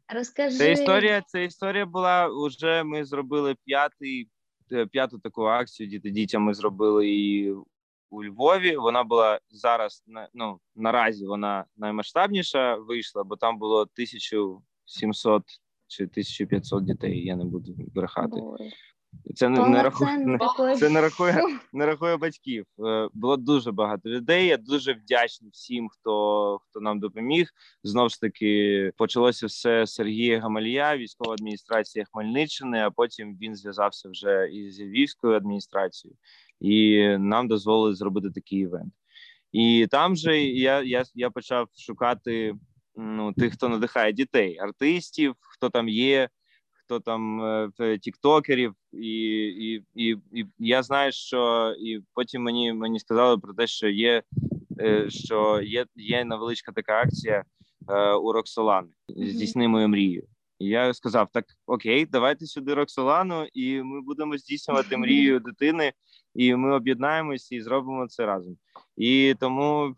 Розкажи. 0.08 0.58
Це 0.58 0.72
історія. 0.72 1.24
Це 1.28 1.44
історія 1.44 1.86
була 1.86 2.28
вже. 2.28 2.84
Ми 2.84 3.06
зробили 3.06 3.56
п'ятий 3.66 4.30
е, 4.72 4.86
п'яту 4.86 5.20
таку 5.20 5.44
акцію. 5.44 5.90
Діти 5.90 6.10
дітям 6.10 6.44
ми 6.44 6.54
зробили 6.54 7.08
її 7.08 7.56
у 8.13 8.25
Львові. 8.25 8.77
Вона 8.77 9.05
була 9.05 9.41
зараз 9.51 10.05
ну, 10.35 10.61
наразі 10.77 11.27
вона 11.27 11.65
наймасштабніша 11.77 12.77
вийшла, 12.77 13.25
бо 13.25 13.37
там 13.37 13.59
було 13.59 13.81
1700 13.81 15.43
чи 15.87 16.05
1500 16.05 16.85
дітей. 16.85 17.25
Я 17.25 17.37
не 17.37 17.45
буду 17.45 17.75
брехати. 17.95 18.41
Це 19.35 19.49
не, 19.49 19.69
не 19.69 19.83
рахує 19.83 20.19
не, 20.19 20.39
це 20.77 20.89
не 20.89 21.01
рахує 21.01 21.43
не 21.73 21.87
рахує 21.87 22.17
батьків. 22.17 22.65
Е, 22.87 23.09
було 23.15 23.37
дуже 23.37 23.73
багато 23.73 24.09
людей. 24.09 24.47
Я 24.47 24.57
дуже 24.57 24.93
вдячний 24.93 25.51
всім, 25.51 25.89
хто 25.89 26.59
хто 26.59 26.81
нам 26.81 27.01
допоміг. 27.01 27.49
Знову 27.83 28.09
ж 28.09 28.21
таки 28.21 28.93
почалося 28.97 29.47
все 29.47 29.87
з 29.87 29.93
Сергія 29.93 30.41
Гамалія, 30.41 30.97
військова 30.97 31.35
адміністрація 31.35 32.05
Хмельниччини. 32.13 32.79
А 32.79 32.91
потім 32.91 33.37
він 33.41 33.57
зв'язався 33.57 34.09
вже 34.09 34.49
із 34.53 34.81
Львівською 34.81 35.37
адміністрацією, 35.37 36.17
і 36.63 37.09
нам 37.19 37.49
дозволили 37.49 37.95
зробити 37.95 38.31
такий 38.31 38.59
івент. 38.59 38.93
І 39.53 39.87
там 39.91 40.17
же 40.17 40.43
я 40.43 40.83
я, 40.83 41.05
я 41.15 41.31
почав 41.31 41.69
шукати 41.79 42.55
ну 42.97 43.33
тих, 43.33 43.53
хто 43.53 43.69
надихає 43.69 44.13
дітей, 44.13 44.59
артистів, 44.59 45.35
хто 45.41 45.71
там 45.71 45.89
є 45.89 46.29
хто 46.73 47.01
там 47.01 47.43
е, 47.81 47.99
тіктокерів, 47.99 48.75
і 48.93 49.19
і, 49.47 49.85
і, 49.95 50.17
і 50.33 50.47
я 50.59 50.83
знаю, 50.83 51.13
що 51.13 51.75
і 51.81 52.01
потім 52.15 52.43
мені 52.43 52.73
мені 52.73 53.01
сказали 53.01 53.39
про 53.39 53.55
те, 53.55 53.67
що 53.67 53.89
є 53.89 54.23
е, 54.81 55.11
що 55.11 55.61
є 55.63 55.87
є 55.97 56.25
невеличка 56.25 56.73
така 56.73 57.01
акція 57.01 57.45
е, 57.89 58.13
у 58.13 58.33
Роксолани 58.33 58.89
здійсни 59.09 59.69
мою 59.69 59.89
мрію. 59.89 60.27
І 60.63 60.67
я 60.67 60.95
сказав: 60.95 61.29
так 61.33 61.45
окей, 61.67 62.07
давайте 62.07 62.47
сюди 62.47 62.75
Роксолану, 62.75 63.47
і 63.53 63.83
ми 63.83 64.01
будемо 64.01 64.39
здійснювати 64.39 64.97
мрію 64.97 65.41
дитини, 65.41 65.93
і 66.35 66.55
ми 66.55 66.75
об'єднаємося 66.75 67.57
і 67.57 67.61
зробимо 67.61 68.09
це 68.09 68.27
разом. 68.27 68.57
І 68.97 69.35
тому 69.41 69.97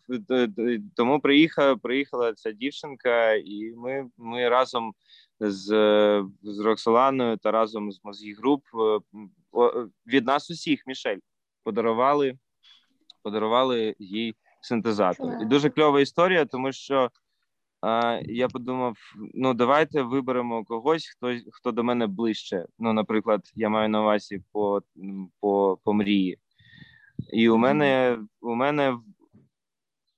тому 0.96 1.20
приїхала 1.20 1.77
приїхала 1.77 2.35
ця 2.35 2.53
дівчинка, 2.53 3.33
і 3.35 3.72
ми 3.77 4.07
ми 4.16 4.48
разом 4.48 4.92
з 5.40 5.66
з 6.42 6.59
Роксоланою 6.59 7.37
та 7.37 7.50
разом 7.50 7.92
з 7.92 8.00
Mozgi 8.05 8.35
Group 8.35 8.62
е, 8.74 9.00
від 10.07 10.27
нас 10.27 10.50
усіх 10.50 10.87
Мішель 10.87 11.18
подарували 11.64 12.38
подарували 13.22 13.94
їй 13.98 14.35
синтезатор. 14.61 15.33
І 15.42 15.44
дуже 15.44 15.70
кльова 15.70 16.00
історія, 16.00 16.44
тому 16.44 16.72
що 16.72 17.11
я 18.27 18.49
подумав: 18.49 18.97
ну 19.35 19.55
давайте 19.55 20.03
виберемо 20.03 20.64
когось, 20.64 21.07
хто 21.07 21.35
хто 21.53 21.73
до 21.73 21.85
мене 21.85 22.07
ближче. 22.07 22.66
Ну, 22.79 22.92
наприклад, 22.92 23.40
я 23.55 23.68
маю 23.68 23.88
на 23.88 24.01
увазі 24.01 24.42
по 24.53 24.83
по, 25.40 25.79
по 25.85 25.92
мрії. 25.92 26.38
І 27.33 27.49
у 27.49 27.57
мене 27.57 28.18
у 28.40 28.55
мене 28.55 28.99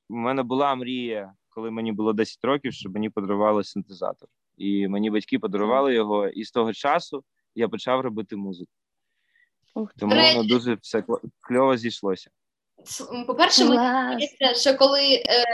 у 0.09 0.17
мене 0.17 0.43
була 0.43 0.75
мрія, 0.75 1.33
коли 1.49 1.71
мені 1.71 1.93
було 1.93 2.13
10 2.13 2.45
років, 2.45 2.73
щоб 2.73 2.93
мені 2.93 3.11
подарували 3.11 3.65
синтезатор 3.65 4.29
і 4.57 4.89
мені 4.89 5.11
батьки 5.11 5.39
подарували 5.39 5.95
його. 5.95 6.29
І 6.29 6.45
з 6.45 6.51
того 6.51 6.73
часу 6.73 7.25
я 7.55 7.69
почав 7.69 8.01
робити 8.01 8.37
музику. 8.37 8.73
Тому 9.97 10.15
воно 10.15 10.45
дуже 10.45 10.75
все 10.75 11.05
кльово 11.41 11.77
зійшлося. 11.77 12.31
По-перше, 13.27 13.65
мені 13.65 14.29
здається, 14.37 14.71
що 14.71 14.79
коли 14.79 15.03
е, 15.03 15.45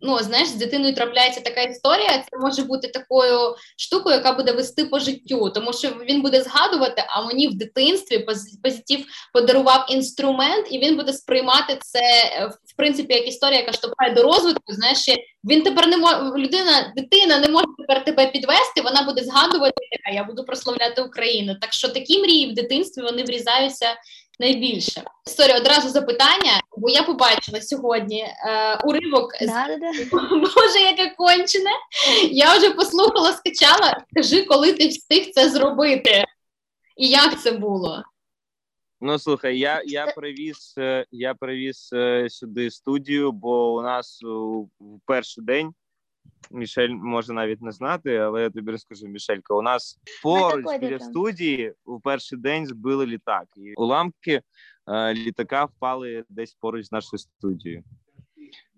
ну 0.00 0.18
знаєш, 0.18 0.48
з 0.48 0.54
дитиною 0.54 0.94
трапляється 0.94 1.40
така 1.40 1.62
історія, 1.62 2.24
це 2.30 2.38
може 2.38 2.62
бути 2.62 2.88
такою 2.88 3.38
штукою, 3.76 4.16
яка 4.16 4.32
буде 4.32 4.52
вести 4.52 4.84
по 4.84 4.98
життю, 4.98 5.50
тому 5.50 5.72
що 5.72 5.88
він 5.88 6.22
буде 6.22 6.42
згадувати, 6.42 7.04
а 7.08 7.26
мені 7.26 7.48
в 7.48 7.54
дитинстві 7.54 8.26
позитив 8.62 9.04
подарував 9.32 9.86
інструмент, 9.88 10.66
і 10.70 10.78
він 10.78 10.96
буде 10.96 11.12
сприймати 11.12 11.78
це 11.80 12.00
е, 12.00 12.50
в 12.64 12.76
принципі 12.76 13.14
як 13.14 13.28
історія, 13.28 13.60
яка 13.60 13.72
штовхає 13.72 14.14
до 14.14 14.22
розвитку. 14.22 14.72
Знаєш, 14.72 14.98
він 15.44 15.62
тепер 15.62 15.88
не 15.88 15.96
може 15.96 16.16
людина, 16.36 16.92
дитина 16.96 17.38
не 17.38 17.48
може 17.48 17.66
тепер 17.78 18.04
тебе 18.04 18.26
підвести. 18.26 18.80
Вона 18.82 19.02
буде 19.02 19.24
згадувати, 19.24 19.74
а 20.10 20.14
я 20.14 20.24
буду 20.24 20.44
прославляти 20.44 21.02
Україну. 21.02 21.56
Так 21.60 21.72
що 21.72 21.88
такі 21.88 22.18
мрії 22.18 22.50
в 22.50 22.54
дитинстві 22.54 23.02
вони 23.02 23.22
врізаються 23.22 23.86
найбільше. 24.38 25.04
Історія 25.26 25.56
одразу 25.56 25.88
запитання, 25.88 26.60
бо 26.76 26.90
я 26.90 27.02
побачила 27.02 27.60
сьогодні 27.60 28.20
е, 28.20 28.34
уривок 28.84 29.34
з 29.40 29.46
Боже, 30.30 30.78
яке 30.78 31.14
кончене. 31.16 31.70
Я 32.30 32.58
вже 32.58 32.70
послухала, 32.70 33.32
скачала. 33.32 34.04
Скажи, 34.10 34.44
коли 34.44 34.72
ти 34.72 34.88
встиг 34.88 35.30
це 35.30 35.50
зробити, 35.50 36.24
і 36.96 37.08
як 37.08 37.40
це 37.40 37.52
було? 37.52 38.02
Ну 39.00 39.18
слухай, 39.18 39.58
я 39.58 39.82
я 39.86 40.06
привіз 40.06 40.74
е, 40.78 41.06
я 41.10 41.34
привіз 41.34 41.90
е, 41.92 42.26
сюди 42.30 42.70
студію, 42.70 43.32
бо 43.32 43.74
у 43.74 43.82
нас 43.82 44.22
у 44.22 44.68
перший 45.06 45.44
день 45.44 45.74
Мішель 46.50 46.88
може 46.88 47.32
навіть 47.32 47.62
не 47.62 47.72
знати, 47.72 48.16
але 48.16 48.42
я 48.42 48.50
тобі 48.50 48.70
розкажу, 48.70 49.08
Мішелька. 49.08 49.54
У 49.54 49.62
нас 49.62 49.98
поруч 50.22 50.64
біля 50.80 50.98
студії 50.98 51.74
у 51.84 52.00
перший 52.00 52.38
день 52.38 52.66
збили 52.66 53.06
літак, 53.06 53.44
і 53.56 53.74
уламки 53.74 54.42
е, 54.88 55.14
літака 55.14 55.64
впали 55.64 56.24
десь 56.28 56.54
поруч 56.54 56.86
з 56.86 56.92
нашою 56.92 57.18
студією. 57.18 57.84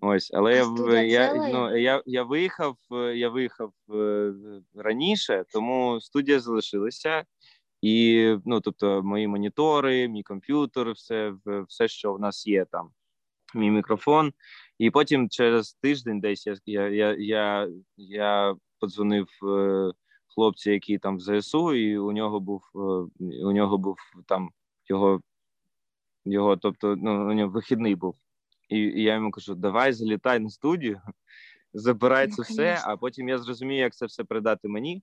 Ось, 0.00 0.30
але 0.34 0.54
я 0.54 1.02
я, 1.02 1.34
ну, 1.34 1.76
я, 1.76 2.02
я 2.06 2.22
виїхав. 2.22 2.76
Е, 2.92 3.16
я 3.16 3.28
виїхав 3.28 3.72
е, 3.94 4.32
раніше, 4.74 5.44
тому 5.52 6.00
студія 6.00 6.40
залишилася. 6.40 7.24
І 7.82 8.36
ну, 8.44 8.60
тобто, 8.60 9.02
мої 9.02 9.28
монітори, 9.28 10.08
мій 10.08 10.22
комп'ютер, 10.22 10.92
все, 10.92 11.32
все, 11.68 11.88
що 11.88 12.14
в 12.14 12.20
нас 12.20 12.46
є 12.46 12.64
там, 12.64 12.90
мій 13.54 13.70
мікрофон. 13.70 14.32
І 14.80 14.90
потім 14.90 15.28
через 15.28 15.72
тиждень, 15.72 16.20
десь 16.20 16.46
я 16.46 16.56
я, 16.66 16.88
я, 16.88 17.16
я, 17.18 17.68
я 17.96 18.56
подзвонив 18.78 19.28
е, 19.42 19.92
хлопцю, 20.26 20.70
який 20.70 20.98
там 20.98 21.16
в 21.16 21.20
ЗСУ, 21.20 21.74
і 21.74 21.98
у 21.98 22.12
нього 22.12 22.40
був 22.40 22.62
е, 22.74 22.78
у 23.44 23.52
нього 23.52 23.78
був 23.78 23.96
там 24.26 24.50
його, 24.88 25.20
його, 26.24 26.56
тобто, 26.56 26.96
ну 26.96 27.30
у 27.30 27.32
нього 27.32 27.50
вихідний 27.50 27.94
був. 27.94 28.16
І, 28.68 28.78
і 28.78 29.02
я 29.02 29.14
йому 29.14 29.30
кажу: 29.30 29.54
давай 29.54 29.92
залітай 29.92 30.38
на 30.38 30.50
студію, 30.50 31.00
забирай 31.72 32.26
ну, 32.28 32.34
це 32.34 32.42
все, 32.42 32.80
а 32.84 32.96
потім 32.96 33.28
я 33.28 33.38
зрозумію, 33.38 33.80
як 33.80 33.94
це 33.94 34.06
все 34.06 34.24
передати 34.24 34.68
мені. 34.68 35.02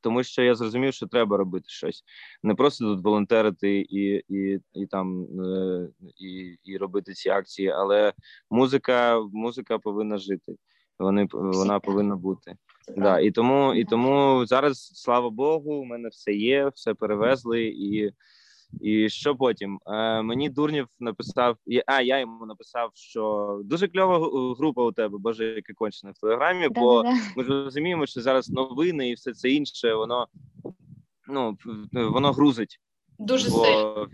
Тому 0.00 0.22
що 0.22 0.42
я 0.42 0.54
зрозумів, 0.54 0.94
що 0.94 1.06
треба 1.06 1.36
робити 1.36 1.64
щось, 1.68 2.04
не 2.42 2.54
просто 2.54 2.84
тут 2.84 3.04
волонтерити 3.04 3.78
і 3.78 4.24
і, 4.28 4.60
і 4.74 4.86
там 4.86 5.26
е, 5.44 5.88
і, 6.16 6.58
і 6.64 6.76
робити 6.76 7.12
ці 7.12 7.30
акції, 7.30 7.68
але 7.68 8.12
музика 8.50 9.20
музика 9.32 9.78
повинна 9.78 10.18
жити. 10.18 10.56
Вони 10.98 11.28
вона 11.32 11.80
повинна 11.80 12.16
бути. 12.16 12.54
Да, 12.96 13.20
І 13.20 13.30
тому 13.30 13.74
і 13.74 13.84
тому 13.84 14.46
зараз, 14.46 14.90
слава 14.94 15.30
Богу, 15.30 15.74
у 15.74 15.84
мене 15.84 16.08
все 16.08 16.32
є, 16.32 16.70
все 16.74 16.94
перевезли 16.94 17.64
і. 17.64 18.10
І 18.80 19.08
що 19.08 19.36
потім? 19.36 19.80
Е, 19.86 20.22
Мені 20.22 20.50
Дурнів 20.50 20.88
написав, 21.00 21.56
а 21.86 22.02
я 22.02 22.18
йому 22.18 22.46
написав, 22.46 22.90
що 22.94 23.60
дуже 23.64 23.88
кльова 23.88 24.18
група 24.54 24.82
у 24.82 24.92
тебе, 24.92 25.18
боже, 25.18 25.44
яке 25.44 25.74
кончене 25.74 26.12
в 26.12 26.20
телеграмі. 26.20 26.68
Бо 26.68 27.04
ми 27.36 27.44
ж 27.44 27.48
розуміємо, 27.48 28.06
що 28.06 28.20
зараз 28.20 28.50
новини 28.50 29.10
і 29.10 29.14
все 29.14 29.32
це 29.32 29.50
інше, 29.50 29.94
воно 29.94 30.26
ну 31.28 31.58
воно 31.92 32.32
грузить. 32.32 32.80
Дуже 33.18 33.50
сильно. 33.50 34.08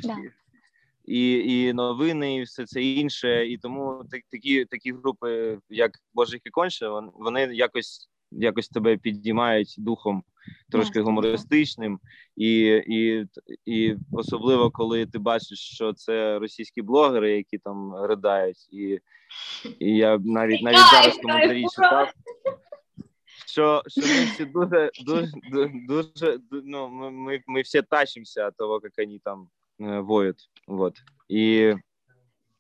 І 1.05 1.33
і 1.33 1.73
новини, 1.73 2.37
і 2.37 2.43
все 2.43 2.67
це 2.67 2.83
інше. 2.83 3.47
І 3.47 3.59
тому 3.59 4.05
такі 4.31 4.64
такі 4.64 4.93
групи, 4.93 5.59
як 5.71 5.90
Боже 6.14 6.38
конче, 6.53 6.88
вони 7.14 7.40
якось 7.40 8.11
якось 8.31 8.69
тебе 8.69 8.97
підіймають 8.97 9.75
духом 9.79 10.23
трошки 10.70 11.00
гумористичним, 11.00 12.00
і 12.37 12.83
і, 12.87 13.26
і 13.66 13.96
особливо 14.12 14.70
коли 14.70 15.07
ти 15.07 15.18
бачиш, 15.18 15.59
що 15.59 15.92
це 15.92 16.38
російські 16.38 16.83
блогери, 16.83 17.37
які 17.37 17.59
там 17.59 17.94
ридають, 17.94 18.72
і 18.72 19.00
і 19.78 19.96
я 19.96 20.18
навіть 20.24 20.62
навіть 20.62 20.90
зараз 20.92 21.16
коментарі 21.16 21.64
читав. 21.74 22.12
Що 23.46 23.83
що 23.87 24.00
ми 24.00 24.24
всі 24.24 24.44
дуже 24.44 24.90
дуже 25.07 25.33
дуже 25.88 26.38
ну 26.50 26.88
ми 27.11 27.40
ми 27.46 27.61
всі 27.61 27.83
тащимося 27.83 28.50
того, 28.50 28.80
як 28.83 28.92
вони 28.98 29.20
там 29.24 29.48
е, 29.80 30.00
воють. 30.00 30.50
Вот. 30.66 30.94
І 31.28 31.74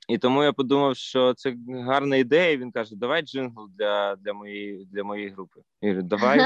і 0.08 0.18
тому 0.18 0.44
я 0.44 0.52
подумав, 0.52 0.96
що 0.96 1.34
це 1.34 1.54
гарна 1.68 2.16
ідея. 2.16 2.56
Він 2.56 2.72
каже: 2.72 2.96
Давай 2.96 3.22
джингл 3.22 3.68
для 3.78 4.16
для 4.16 4.32
моєї 4.32 4.88
для 4.92 5.04
моєї 5.04 5.28
групи. 5.28 5.60
Я 5.82 5.90
говорю, 5.90 6.08
давай. 6.08 6.38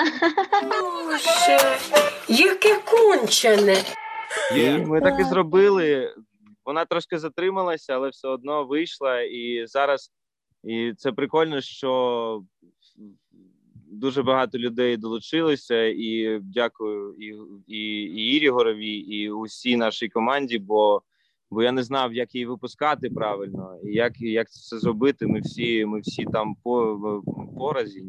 Боже, 0.63 1.59
яке 2.29 2.81
кончене. 2.81 3.77
І 4.57 4.71
ми 4.71 5.01
так 5.01 5.21
і 5.21 5.25
зробили. 5.25 6.15
Вона 6.65 6.85
трошки 6.85 7.19
затрималася, 7.19 7.95
але 7.95 8.09
все 8.09 8.29
одно 8.29 8.65
вийшла. 8.65 9.21
І 9.21 9.67
зараз 9.67 10.11
і 10.65 10.93
це 10.97 11.13
прикольно, 11.13 11.61
що 11.61 12.43
дуже 13.91 14.23
багато 14.23 14.59
людей 14.59 14.97
долучилося. 14.97 15.85
І 15.85 16.41
дякую 16.43 17.15
і 17.19 17.27
і, 17.67 17.79
і 18.03 18.37
Ірі 18.37 18.49
Горовій, 18.49 18.97
і 18.97 19.31
усій 19.31 19.77
нашій 19.77 20.09
команді. 20.09 20.59
бо 20.59 21.03
бо 21.51 21.63
я 21.63 21.73
не 21.73 21.83
знав, 21.83 22.15
як 22.15 22.35
її 22.35 22.47
випускати 22.47 23.11
правильно, 23.11 23.79
і 23.85 23.93
як 23.93 24.21
як 24.21 24.51
це 24.51 24.59
все 24.61 24.79
зробити. 24.79 25.27
Ми 25.27 25.41
всі 25.41 25.85
ми 25.85 26.01
всі 26.01 26.25
там 26.25 26.55
по 26.55 27.23
поразі. 27.57 28.05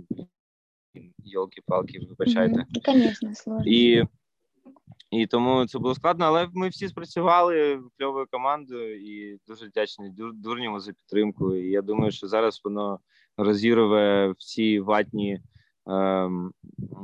Йолки-палки, 1.26 2.00
вибачайте. 2.10 2.66
Mm-hmm. 2.88 3.64
І 3.66 4.04
і 5.12 5.28
тому 5.28 5.66
це 5.66 5.80
було 5.80 5.96
складно, 5.96 6.26
але 6.26 6.50
ми 6.54 6.70
всі 6.70 6.88
спрацювали 6.88 7.80
кльовою 7.98 8.28
командою 8.32 9.02
і 9.02 9.40
дуже 9.48 9.66
вдячні 9.66 10.14
дурньому 10.34 10.80
за 10.80 10.94
підтримку. 10.94 11.56
І 11.56 11.70
я 11.70 11.82
думаю, 11.82 12.12
що 12.12 12.28
зараз 12.28 12.62
воно 12.64 13.00
розірве 13.38 14.34
всі 14.38 14.80
ватні 14.80 15.42
ем, 15.88 16.52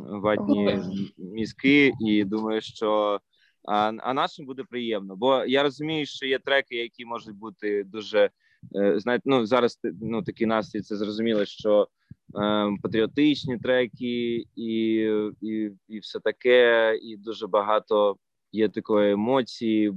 ватні 0.09 0.79
мізки, 1.17 1.93
і 1.99 2.23
думаю, 2.23 2.61
що 2.61 3.19
а 3.67 3.91
а 3.99 4.13
нашим 4.13 4.45
буде 4.45 4.63
приємно. 4.63 5.15
Бо 5.15 5.45
я 5.45 5.63
розумію, 5.63 6.05
що 6.05 6.25
є 6.25 6.39
треки, 6.39 6.75
які 6.75 7.05
можуть 7.05 7.35
бути 7.35 7.83
дуже 7.83 8.29
е, 8.75 8.99
знаєте, 8.99 9.23
ну 9.25 9.45
зараз 9.45 9.79
ну 10.01 10.23
такий 10.23 10.47
настрій, 10.47 10.81
це 10.81 10.95
зрозуміло, 10.95 11.45
що 11.45 11.87
е, 12.35 12.69
патріотичні 12.81 13.57
треки, 13.57 14.45
і, 14.55 14.95
і, 15.41 15.71
і 15.87 15.99
все 15.99 16.19
таке, 16.19 16.95
і 17.01 17.17
дуже 17.17 17.47
багато 17.47 18.17
є 18.51 18.69
такої 18.69 19.11
емоції 19.11 19.91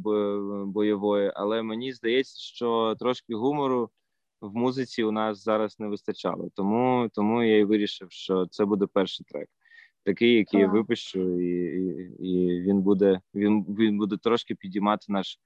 бойової. 0.66 1.32
Але 1.34 1.62
мені 1.62 1.92
здається, 1.92 2.40
що 2.40 2.96
трошки 2.98 3.34
гумору. 3.34 3.90
В 4.40 4.56
музиці 4.56 5.02
у 5.02 5.10
нас 5.10 5.44
зараз 5.44 5.80
не 5.80 5.86
вистачало, 5.86 6.50
тому 6.54 7.10
тому 7.14 7.42
я 7.42 7.58
і 7.58 7.64
вирішив, 7.64 8.08
що 8.10 8.46
це 8.46 8.64
буде 8.64 8.86
перший 8.86 9.26
трек 9.28 9.48
такий, 10.07 10.33
який 10.33 10.59
я 10.59 10.67
випущу, 10.67 11.39
і 11.41 11.45
і, 11.45 12.27
і 12.27 12.61
він 12.61 12.81
буде 12.81 13.21
він, 13.35 13.63
він 13.63 13.97
буде 13.97 14.17
трошки 14.17 14.55
підіймати 14.55 15.05
наш 15.09 15.39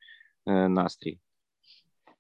э, 0.46 0.68
настрій. 0.68 1.20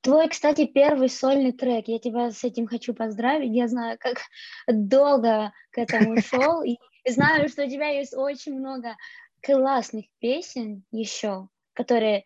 Твой, 0.02 0.30
кстати, 0.30 0.72
первый 0.74 1.10
сольный 1.10 1.52
трек. 1.52 1.88
Я 1.88 2.00
тебя 2.00 2.32
с 2.32 2.44
этим 2.44 2.68
хочу 2.68 2.94
поздравить. 2.94 3.54
Я 3.54 3.68
знаю, 3.68 3.98
как 4.00 4.20
долго 4.68 5.52
к 5.72 5.80
этому 5.80 6.22
шел. 6.22 6.62
И 6.64 6.78
знаю, 7.10 7.50
что 7.50 7.66
у 7.66 7.70
тебя 7.70 7.90
есть 7.90 8.16
очень 8.16 8.58
много 8.58 8.96
классных 9.42 10.06
песен 10.20 10.84
еще, 10.92 11.50
которые 11.74 12.24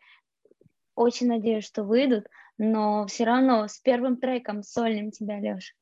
очень 0.95 1.27
надеюсь, 1.27 1.65
что 1.65 1.83
выйдут. 1.83 2.27
Но 2.57 3.07
все 3.07 3.23
равно 3.23 3.67
с 3.67 3.79
первым 3.79 4.17
треком 4.17 4.61
сольным 4.61 5.09
тебя, 5.09 5.39
Леша. 5.39 5.73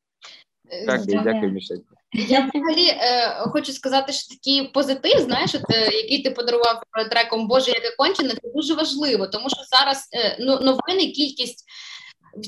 Дякую, 0.86 1.20
дякую, 1.24 1.52
Мішель. 1.52 1.76
Я 2.12 2.50
взагалі 2.54 2.88
е, 2.88 3.28
хочу 3.38 3.72
сказати, 3.72 4.12
що 4.12 4.34
такий 4.34 4.68
позитив, 4.68 5.20
знаєш, 5.20 5.54
от, 5.54 5.62
е, 5.70 5.84
який 5.84 6.22
ти 6.22 6.30
подарував 6.30 6.82
треком 7.10 7.48
Боже, 7.48 7.70
яке 7.70 7.90
кончене, 7.98 8.28
це 8.28 8.50
дуже 8.54 8.74
важливо, 8.74 9.26
тому 9.26 9.48
що 9.48 9.58
зараз 9.70 10.08
е, 10.12 10.36
ну, 10.40 10.60
новини, 10.60 11.12
кількість 11.12 11.64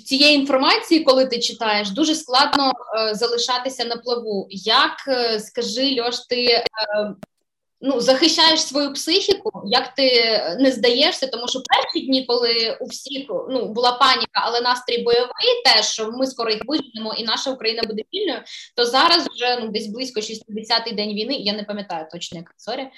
цієї 0.05 0.35
інформації, 0.35 1.01
коли 1.01 1.27
ти 1.27 1.39
читаєш, 1.39 1.91
дуже 1.91 2.15
складно 2.15 2.73
е, 2.99 3.15
залишатися 3.15 3.85
на 3.85 3.97
плаву. 3.97 4.47
Як 4.51 4.97
е, 5.09 5.41
скажи, 5.41 6.01
Льош, 6.01 6.19
ти 6.29 6.45
е, 6.45 6.65
ну, 7.81 8.01
захищаєш 8.01 8.62
свою 8.62 8.93
психіку, 8.93 9.62
як 9.67 9.95
ти 9.95 10.11
не 10.61 10.73
здаєшся, 10.73 11.27
тому 11.27 11.49
що 11.49 11.61
перші 11.62 12.07
дні, 12.07 12.27
коли 12.27 12.79
у 12.81 12.87
всіх 12.87 13.27
ну 13.29 13.69
була 13.69 13.93
паніка, 13.93 14.41
але 14.43 14.61
настрій 14.61 15.03
бойовий, 15.03 15.62
теж 15.65 15.87
що 15.87 16.11
ми 16.12 16.27
скоро 16.27 16.51
їх 16.51 16.62
виженемо, 16.67 17.15
і 17.15 17.25
наша 17.25 17.51
Україна 17.51 17.83
буде 17.87 18.03
вільною, 18.15 18.41
то 18.77 18.87
зараз 18.87 19.29
вже 19.29 19.59
ну 19.62 19.69
десь 19.69 19.87
близько 19.87 20.21
60-й 20.21 20.93
день 20.93 21.15
війни. 21.15 21.35
Я 21.35 21.53
не 21.53 21.65
пам'ятаю 21.65 22.07
точно 22.12 22.39
як 22.39 22.55
sorry. 22.57 22.89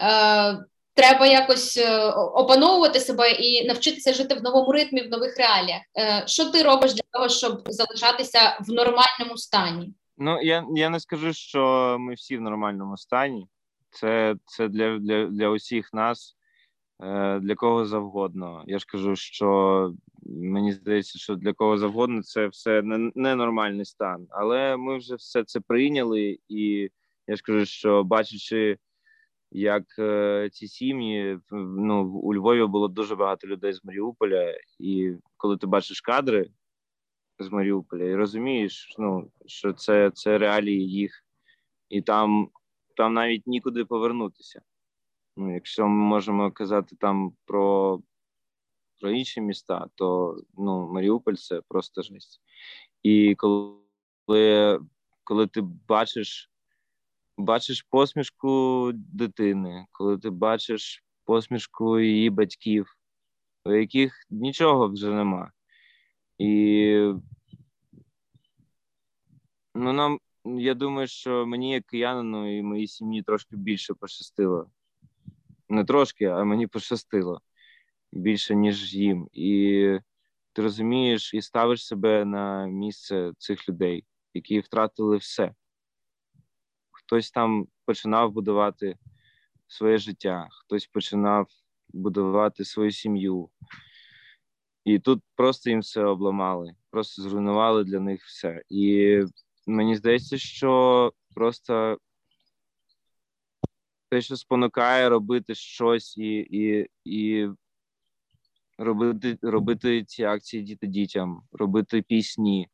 Е, 0.00 0.58
Треба 0.94 1.26
якось 1.26 1.76
е, 1.76 2.10
опановувати 2.10 3.00
себе 3.00 3.30
і 3.30 3.66
навчитися 3.66 4.12
жити 4.12 4.34
в 4.34 4.42
новому 4.42 4.72
ритмі, 4.72 5.02
в 5.02 5.10
нових 5.10 5.38
реаліях. 5.38 5.80
Е, 5.98 6.22
Що 6.26 6.44
ти 6.44 6.62
робиш 6.62 6.92
для 6.92 7.02
того, 7.12 7.28
щоб 7.28 7.62
залишатися 7.66 8.58
в 8.60 8.72
нормальному 8.72 9.36
стані? 9.36 9.94
Ну 10.16 10.42
я 10.42 10.64
я 10.76 10.88
не 10.88 11.00
скажу, 11.00 11.32
що 11.32 11.96
ми 12.00 12.14
всі 12.14 12.36
в 12.36 12.40
нормальному 12.40 12.96
стані. 12.96 13.46
Це 13.90 14.36
це 14.44 14.68
для 14.68 14.98
для, 14.98 15.26
для 15.26 15.48
усіх 15.48 15.92
нас, 15.92 16.36
е, 17.02 17.38
для 17.40 17.54
кого 17.54 17.86
завгодно. 17.86 18.64
Я 18.66 18.78
ж 18.78 18.86
кажу, 18.88 19.16
що 19.16 19.92
мені 20.26 20.72
здається, 20.72 21.18
що 21.18 21.34
для 21.34 21.52
кого 21.52 21.78
завгодно 21.78 22.22
це 22.22 22.46
все 22.46 22.82
ненормальний 23.14 23.84
стан. 23.84 24.26
Але 24.30 24.76
ми 24.76 24.98
вже 24.98 25.14
все 25.14 25.44
це 25.44 25.60
прийняли, 25.60 26.38
і 26.48 26.90
я 27.26 27.36
ж 27.36 27.42
кажу, 27.42 27.66
що 27.66 28.04
бачачи, 28.04 28.78
як 29.50 29.84
е, 29.98 30.48
ці 30.52 30.68
сім'ї 30.68 31.38
ну 31.50 32.04
у 32.04 32.34
Львові 32.34 32.66
було 32.66 32.88
дуже 32.88 33.16
багато 33.16 33.46
людей 33.46 33.72
з 33.72 33.84
Маріуполя, 33.84 34.54
і 34.78 35.12
коли 35.36 35.56
ти 35.56 35.66
бачиш 35.66 36.00
кадри 36.00 36.50
з 37.38 37.48
Маріуполя, 37.48 38.04
і 38.04 38.14
розумієш, 38.14 38.94
ну 38.98 39.30
що 39.46 39.72
це, 39.72 40.10
це 40.10 40.38
реалії 40.38 40.90
їх, 40.90 41.24
і 41.88 42.02
там 42.02 42.48
там 42.98 43.14
навіть 43.14 43.46
нікуди 43.46 43.84
повернутися. 43.84 44.62
Ну, 45.36 45.54
Якщо 45.54 45.88
ми 45.88 46.04
можемо 46.04 46.52
казати 46.52 46.96
там 46.96 47.32
про 47.44 48.00
про 49.00 49.10
інші 49.10 49.40
міста, 49.40 49.86
то 49.94 50.36
ну, 50.56 50.92
Маріуполь 50.92 51.34
це 51.34 51.60
просто 51.68 52.02
жесть. 52.02 52.40
І 53.02 53.34
коли 53.34 54.80
коли 55.24 55.46
ти 55.46 55.60
бачиш 55.60 56.50
бачиш 57.36 57.82
посмішку 57.82 58.90
дитини, 58.94 59.86
коли 59.92 60.18
ти 60.18 60.30
бачиш 60.30 61.04
посмішку 61.24 62.00
її 62.00 62.30
батьків, 62.30 62.96
у 63.64 63.72
яких 63.72 64.26
нічого 64.30 64.88
вже 64.88 65.10
нема. 65.10 65.52
І 66.38 67.12
ну, 69.74 69.92
нам 69.92 70.18
я 70.44 70.74
думаю, 70.74 71.08
що 71.08 71.46
мені, 71.46 71.72
як 71.72 71.86
киянину, 71.86 72.58
і 72.58 72.62
моїй 72.62 72.86
сім'ї 72.86 73.22
трошки 73.22 73.56
більше 73.56 73.94
пощастило. 73.94 74.70
Не 75.68 75.84
трошки, 75.84 76.24
а 76.24 76.44
мені 76.44 76.66
пощастило 76.66 77.40
більше, 78.12 78.54
ніж 78.54 78.94
їм. 78.94 79.28
І 79.32 79.98
ти 80.52 80.62
розумієш 80.62 81.34
і 81.34 81.42
ставиш 81.42 81.86
себе 81.86 82.24
на 82.24 82.66
місце 82.66 83.32
цих 83.38 83.68
людей, 83.68 84.04
які 84.34 84.60
втратили 84.60 85.16
все. 85.16 85.54
Хтось 86.90 87.30
там 87.30 87.66
починав 87.84 88.32
будувати 88.32 88.96
своє 89.66 89.98
життя, 89.98 90.48
хтось 90.50 90.86
починав 90.86 91.48
будувати 91.88 92.64
свою 92.64 92.90
сім'ю. 92.90 93.50
І 94.84 94.98
тут 94.98 95.22
просто 95.34 95.70
їм 95.70 95.80
все 95.80 96.04
обламали, 96.04 96.74
просто 96.90 97.22
зруйнували 97.22 97.84
для 97.84 98.00
них 98.00 98.24
все. 98.24 98.62
І 98.68 99.20
мені 99.68 99.96
здається, 99.96 100.38
що 100.38 101.12
просто 101.34 101.98
те, 104.10 104.20
що 104.20 104.36
спонукає 104.36 105.08
робити 105.08 105.54
щось 105.54 106.16
і 106.18 106.38
і, 106.38 106.86
і 107.04 107.48
робити 108.78 109.38
робити 109.42 110.04
ці 110.04 110.24
акції 110.24 110.62
діти 110.62 110.86
дітям, 110.86 111.42
робити 111.52 112.02
пісні. 112.02 112.68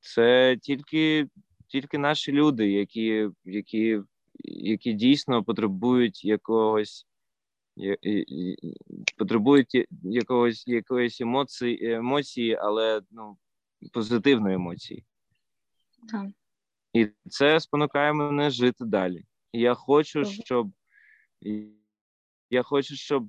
Це 0.00 0.56
тільки 0.62 1.28
тільки 1.68 1.98
наші 1.98 2.32
люди, 2.32 2.70
які 2.70 3.28
які, 3.44 4.00
які 4.44 4.92
дійсно 4.92 5.44
потребують 5.44 6.24
якогось 6.24 7.06
потребують 9.18 9.86
якогось 10.02 10.66
якоїсь 10.66 11.20
емоції, 11.20 11.92
емоції, 11.92 12.54
але 12.54 13.02
ну, 13.10 13.36
позитивної 13.92 14.54
емоції. 14.54 15.04
Так. 16.10 16.26
І 16.92 17.08
це 17.28 17.60
спонукає 17.60 18.12
мене 18.12 18.50
жити 18.50 18.84
далі. 18.84 19.24
Я 19.52 19.74
хочу, 19.74 20.24
щоб 20.24 20.70
я 22.50 22.62
хочу, 22.62 22.96
щоб 22.96 23.28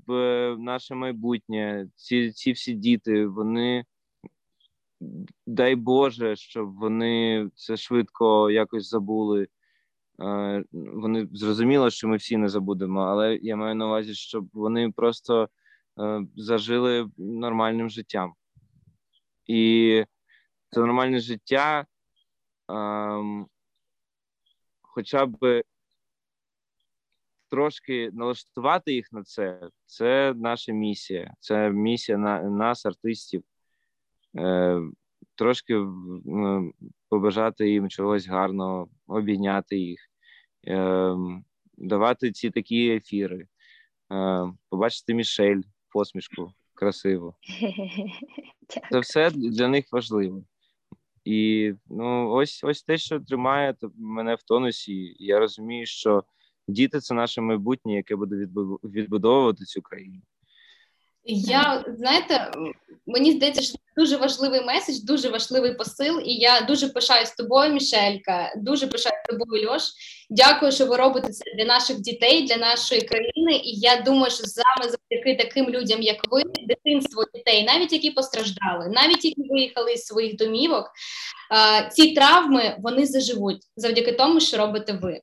наше 0.60 0.96
майбутнє, 0.96 1.88
ці 1.96 2.32
ці 2.32 2.52
всі 2.52 2.74
діти, 2.74 3.28
вони 3.28 3.86
дай 5.48 5.76
Боже, 5.76 6.36
щоб 6.36 6.76
вони 6.76 7.50
це 7.56 7.78
швидко 7.78 8.52
якось 8.52 8.90
забули. 8.90 9.48
Е, 10.20 10.64
вони 10.72 11.28
зрозуміло, 11.34 11.90
що 11.90 12.08
ми 12.08 12.18
всі 12.18 12.38
не 12.38 12.50
забудемо, 12.50 13.00
але 13.02 13.36
я 13.36 13.56
маю 13.56 13.76
на 13.76 13.86
увазі, 13.86 14.14
щоб 14.14 14.50
вони 14.54 14.92
просто 14.92 15.50
е, 16.00 16.26
зажили 16.36 17.10
нормальним 17.18 17.90
життям. 17.90 18.34
І 19.48 20.04
це 20.70 20.80
нормальне 20.80 21.20
життя, 21.20 21.86
ем, 22.70 23.48
хоча 24.82 25.26
б 25.26 25.64
трошки 27.50 28.10
налаштувати 28.14 28.94
їх 28.94 29.14
на 29.14 29.24
це, 29.24 29.70
це 29.86 30.34
наша 30.36 30.72
місія. 30.72 31.34
Це 31.40 31.70
місія 31.70 32.18
на 32.18 32.44
нас, 32.44 32.86
артистів. 32.86 33.44
Е, 34.38 34.82
Трошки 35.38 35.86
побажати 37.10 37.70
їм 37.70 37.90
чогось 37.90 38.28
гарного, 38.28 38.90
обійняти 39.08 39.78
їх, 39.78 40.00
е, 40.68 41.16
давати 41.78 42.32
ці 42.32 42.50
такі 42.50 42.90
ефіри, 42.90 43.48
е, 44.12 44.52
побачити 44.70 45.14
Мішель, 45.14 45.62
посмішку 45.90 46.54
красиво. 46.74 47.36
Це 48.92 49.00
все 49.00 49.32
для 49.32 49.68
них 49.68 49.86
важливо. 49.92 50.44
І 51.26 51.74
ну, 51.90 52.32
ось 52.32 52.64
ось 52.64 52.84
те, 52.84 52.98
що 52.98 53.20
тримає 53.20 53.76
мене 53.96 54.36
в 54.36 54.44
тонусі. 54.44 55.16
Я 55.20 55.40
розумію, 55.40 55.86
що 55.86 56.24
діти 56.68 57.00
це 57.00 57.14
наше 57.14 57.42
майбутнє, 57.42 57.96
яке 57.96 58.16
буде 58.16 58.36
відбудовувати 58.84 59.66
цю 59.66 59.82
країну. 59.82 60.22
Я 61.28 61.86
знаєте, 61.98 62.52
мені 63.06 63.32
здається, 63.32 63.62
що 63.62 63.74
це 63.74 63.80
дуже 63.98 64.18
важливий 64.18 64.66
меседж, 64.66 65.00
дуже 65.00 65.30
важливий 65.30 65.74
посил, 65.74 66.22
і 66.26 66.34
я 66.34 66.62
дуже 66.62 66.90
пишаюсь 66.90 67.32
тобою, 67.32 67.74
Мішелька. 67.74 68.54
Дуже 68.58 68.88
пишаюсь 68.88 69.24
тобою, 69.30 69.70
Льош. 69.70 69.82
Дякую, 70.30 70.72
що 70.72 70.86
ви 70.86 70.98
робите 70.98 71.30
це 71.30 71.44
для 71.58 71.66
наших 71.66 72.00
дітей, 72.00 72.42
для 72.42 72.58
нашої 72.58 73.02
країни. 73.02 73.56
І 73.64 73.80
я 73.80 74.02
думаю, 74.02 74.32
що 74.32 74.44
саме 74.44 74.92
завдяки 74.92 75.36
таким 75.44 75.70
людям, 75.70 76.02
як 76.02 76.32
ви, 76.32 76.44
дитинство 76.68 77.24
дітей, 77.34 77.64
навіть 77.64 77.94
які 77.94 78.12
постраждали, 78.12 78.88
навіть 78.90 79.26
які 79.26 79.44
виїхали 79.50 79.98
з 79.98 80.06
своїх 80.06 80.36
домівок, 80.36 80.92
ці 81.92 82.12
травми 82.12 82.76
вони 82.80 83.06
заживуть 83.06 83.62
завдяки 83.76 84.12
тому, 84.12 84.40
що 84.40 84.58
робите 84.58 85.00
ви. 85.02 85.22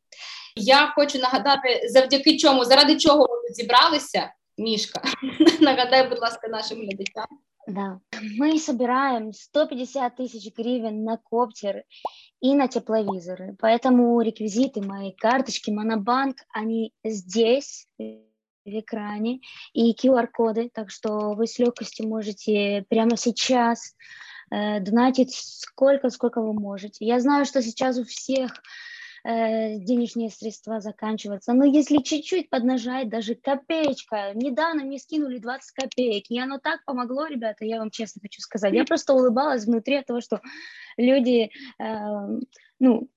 Я 0.57 0.93
хочу 0.97 1.19
нагадати, 1.19 1.81
завдяки 1.89 2.39
чому, 2.39 2.65
заради 2.65 2.97
чого 2.97 3.27
ви 3.27 3.55
зібралися, 3.55 4.33
Мішка. 4.63 5.03
Нагадай, 5.61 6.09
будь 6.09 6.21
ласка, 6.21 6.49
нашим 6.49 6.79
глядачам. 6.79 7.27
Да. 7.67 8.01
Мы 8.39 8.59
собираем 8.59 9.33
150 9.33 10.17
тысяч 10.17 10.53
гривен 10.57 11.05
на 11.05 11.17
коптер 11.17 11.85
и 12.41 12.55
на 12.55 12.67
тепловизоры. 12.67 13.57
Поэтому 13.61 14.21
реквизиты 14.21 14.81
моей 14.83 15.13
карточки 15.13 15.71
Монобанк, 15.71 16.37
они 16.53 16.93
здесь, 17.05 17.87
в 17.99 18.79
экране, 18.79 19.41
и 19.73 19.95
QR-коды, 19.95 20.71
так 20.73 20.91
что 20.91 21.35
вы 21.35 21.47
с 21.47 21.59
легкостью 21.59 22.09
можете 22.09 22.85
прямо 22.89 23.17
сейчас 23.17 23.95
э, 24.51 24.81
донатить 24.81 25.35
сколько, 25.35 26.11
сколько 26.11 26.41
вы 26.41 26.53
можете. 26.53 27.05
Я 27.05 27.21
знаю, 27.21 27.45
что 27.45 27.63
сейчас 27.63 27.99
у 27.99 28.05
всех 28.05 28.53
э, 29.24 29.78
денежные 29.80 30.30
средства 30.30 30.80
заканчиваться. 30.80 31.54
Но 31.54 31.66
если 31.66 31.98
чуть-чуть 31.98 32.50
поднажать, 32.50 33.10
даже 33.10 33.36
копеечка, 33.36 34.32
недавно 34.34 34.84
мне 34.84 35.00
скинули 35.00 35.38
20 35.38 35.72
копеек, 35.72 36.26
и 36.30 36.40
оно 36.40 36.60
так 36.60 36.84
помогло, 36.86 37.28
ребята, 37.28 37.66
я 37.66 37.80
вам 37.80 37.92
честно 37.92 38.22
хочу 38.22 38.42
сказать. 38.42 38.74
Я 38.74 38.86
просто 38.86 39.14
улыбалась 39.14 39.66
внутри 39.66 39.96
от 39.96 40.06
того, 40.06 40.22
что 40.22 40.42
люди, 40.98 41.50
э, 41.80 42.40
ну, 42.80 43.10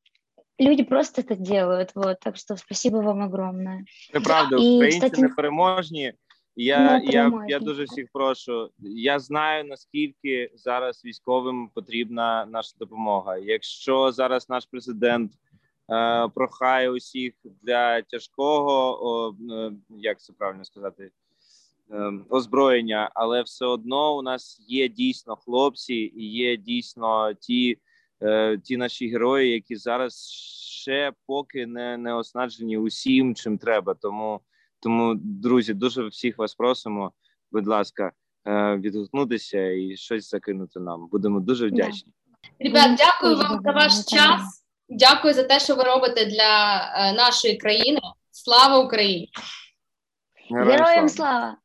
люди 0.58 0.82
просто 0.82 1.22
это 1.22 1.36
делают, 1.36 1.92
вот, 1.94 2.20
так 2.20 2.36
что 2.36 2.56
спасибо 2.56 2.96
вам 2.96 3.22
огромное. 3.22 3.84
Це 4.12 4.20
правда, 4.20 4.56
українці 4.56 4.98
кстати, 4.98 5.22
непереможні. 5.22 6.12
Я 6.56 7.00
я, 7.04 7.32
я 7.48 7.58
дуже 7.58 7.84
всіх 7.84 8.06
прошу. 8.12 8.70
Я 8.78 9.18
знаю 9.18 9.64
наскільки 9.64 10.50
зараз 10.54 11.04
військовим 11.04 11.70
потрібна 11.74 12.46
наша 12.46 12.76
допомога. 12.78 13.36
Якщо 13.36 14.12
зараз 14.12 14.48
наш 14.48 14.66
президент 14.70 15.32
Е, 15.32 15.43
прохає 16.35 16.89
усіх 16.89 17.33
для 17.61 18.01
тяжкого, 18.01 19.35
е, 19.51 19.71
як 19.89 20.21
це 20.21 20.33
правильно 20.33 20.65
сказати, 20.65 21.11
е, 21.91 22.13
озброєння, 22.29 23.11
але 23.13 23.41
все 23.41 23.65
одно 23.65 24.17
у 24.17 24.21
нас 24.21 24.65
є 24.67 24.89
дійсно 24.89 25.35
хлопці, 25.35 25.93
і 25.93 26.31
є 26.31 26.57
дійсно 26.57 27.33
ті 27.33 27.77
ті 28.63 28.77
наші 28.77 29.09
герої, 29.09 29.51
які 29.51 29.75
зараз 29.75 30.31
ще 30.81 31.11
поки 31.27 31.65
не 31.65 31.97
не 31.97 32.13
оснащені 32.13 32.77
усім, 32.77 33.35
чим 33.35 33.57
треба. 33.57 33.93
Тому, 33.93 34.39
тому, 34.79 35.15
друзі, 35.15 35.73
дуже 35.73 36.07
всіх 36.07 36.37
вас 36.37 36.55
просимо, 36.55 37.11
будь 37.51 37.67
ласка, 37.67 38.11
відгукнутися 38.77 39.71
і 39.71 39.97
щось 39.97 40.29
закинути 40.29 40.79
нам. 40.79 41.07
Будемо 41.11 41.39
дуже 41.39 41.67
вдячні. 41.67 42.13
Ребят, 42.59 42.97
дякую 42.97 43.37
вам 43.37 43.61
за 43.63 43.71
ваш 43.71 44.05
час. 44.05 44.54
Дякую 44.89 45.33
за 45.33 45.43
те, 45.43 45.59
що 45.59 45.75
ви 45.75 45.83
робите 45.83 46.25
для 46.25 46.77
е, 46.95 47.13
нашої 47.13 47.57
країни. 47.57 47.99
Слава 48.31 48.77
Україні! 48.77 49.29
Героям 50.51 51.09
слава! 51.09 51.57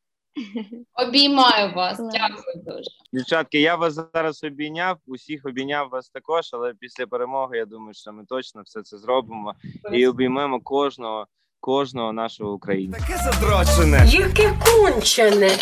Обіймаю 0.95 1.75
вас. 1.75 1.99
Дякую 1.99 2.65
дуже. 2.67 2.91
Дівчатки, 3.13 3.61
я 3.61 3.77
вас 3.77 3.95
зараз 4.15 4.45
обійняв, 4.45 4.99
усіх 5.07 5.47
обійняв 5.47 5.89
вас 5.89 6.11
також, 6.11 6.51
але 6.53 6.75
після 6.81 7.07
перемоги 7.07 7.57
я 7.57 7.67
думаю, 7.67 7.95
що 7.95 8.13
ми 8.13 8.25
точно 8.29 8.63
все 8.63 8.83
це 8.83 8.99
зробимо 8.99 9.55
і 9.93 10.07
обіймемо 10.07 10.61
кожного, 10.61 11.27
кожного 11.61 12.13
нашого 12.13 12.53
українця. 12.53 13.01
Таке 13.01 13.17
задрочене! 13.17 14.05
Яке 14.07 14.53
кончене! 14.65 15.59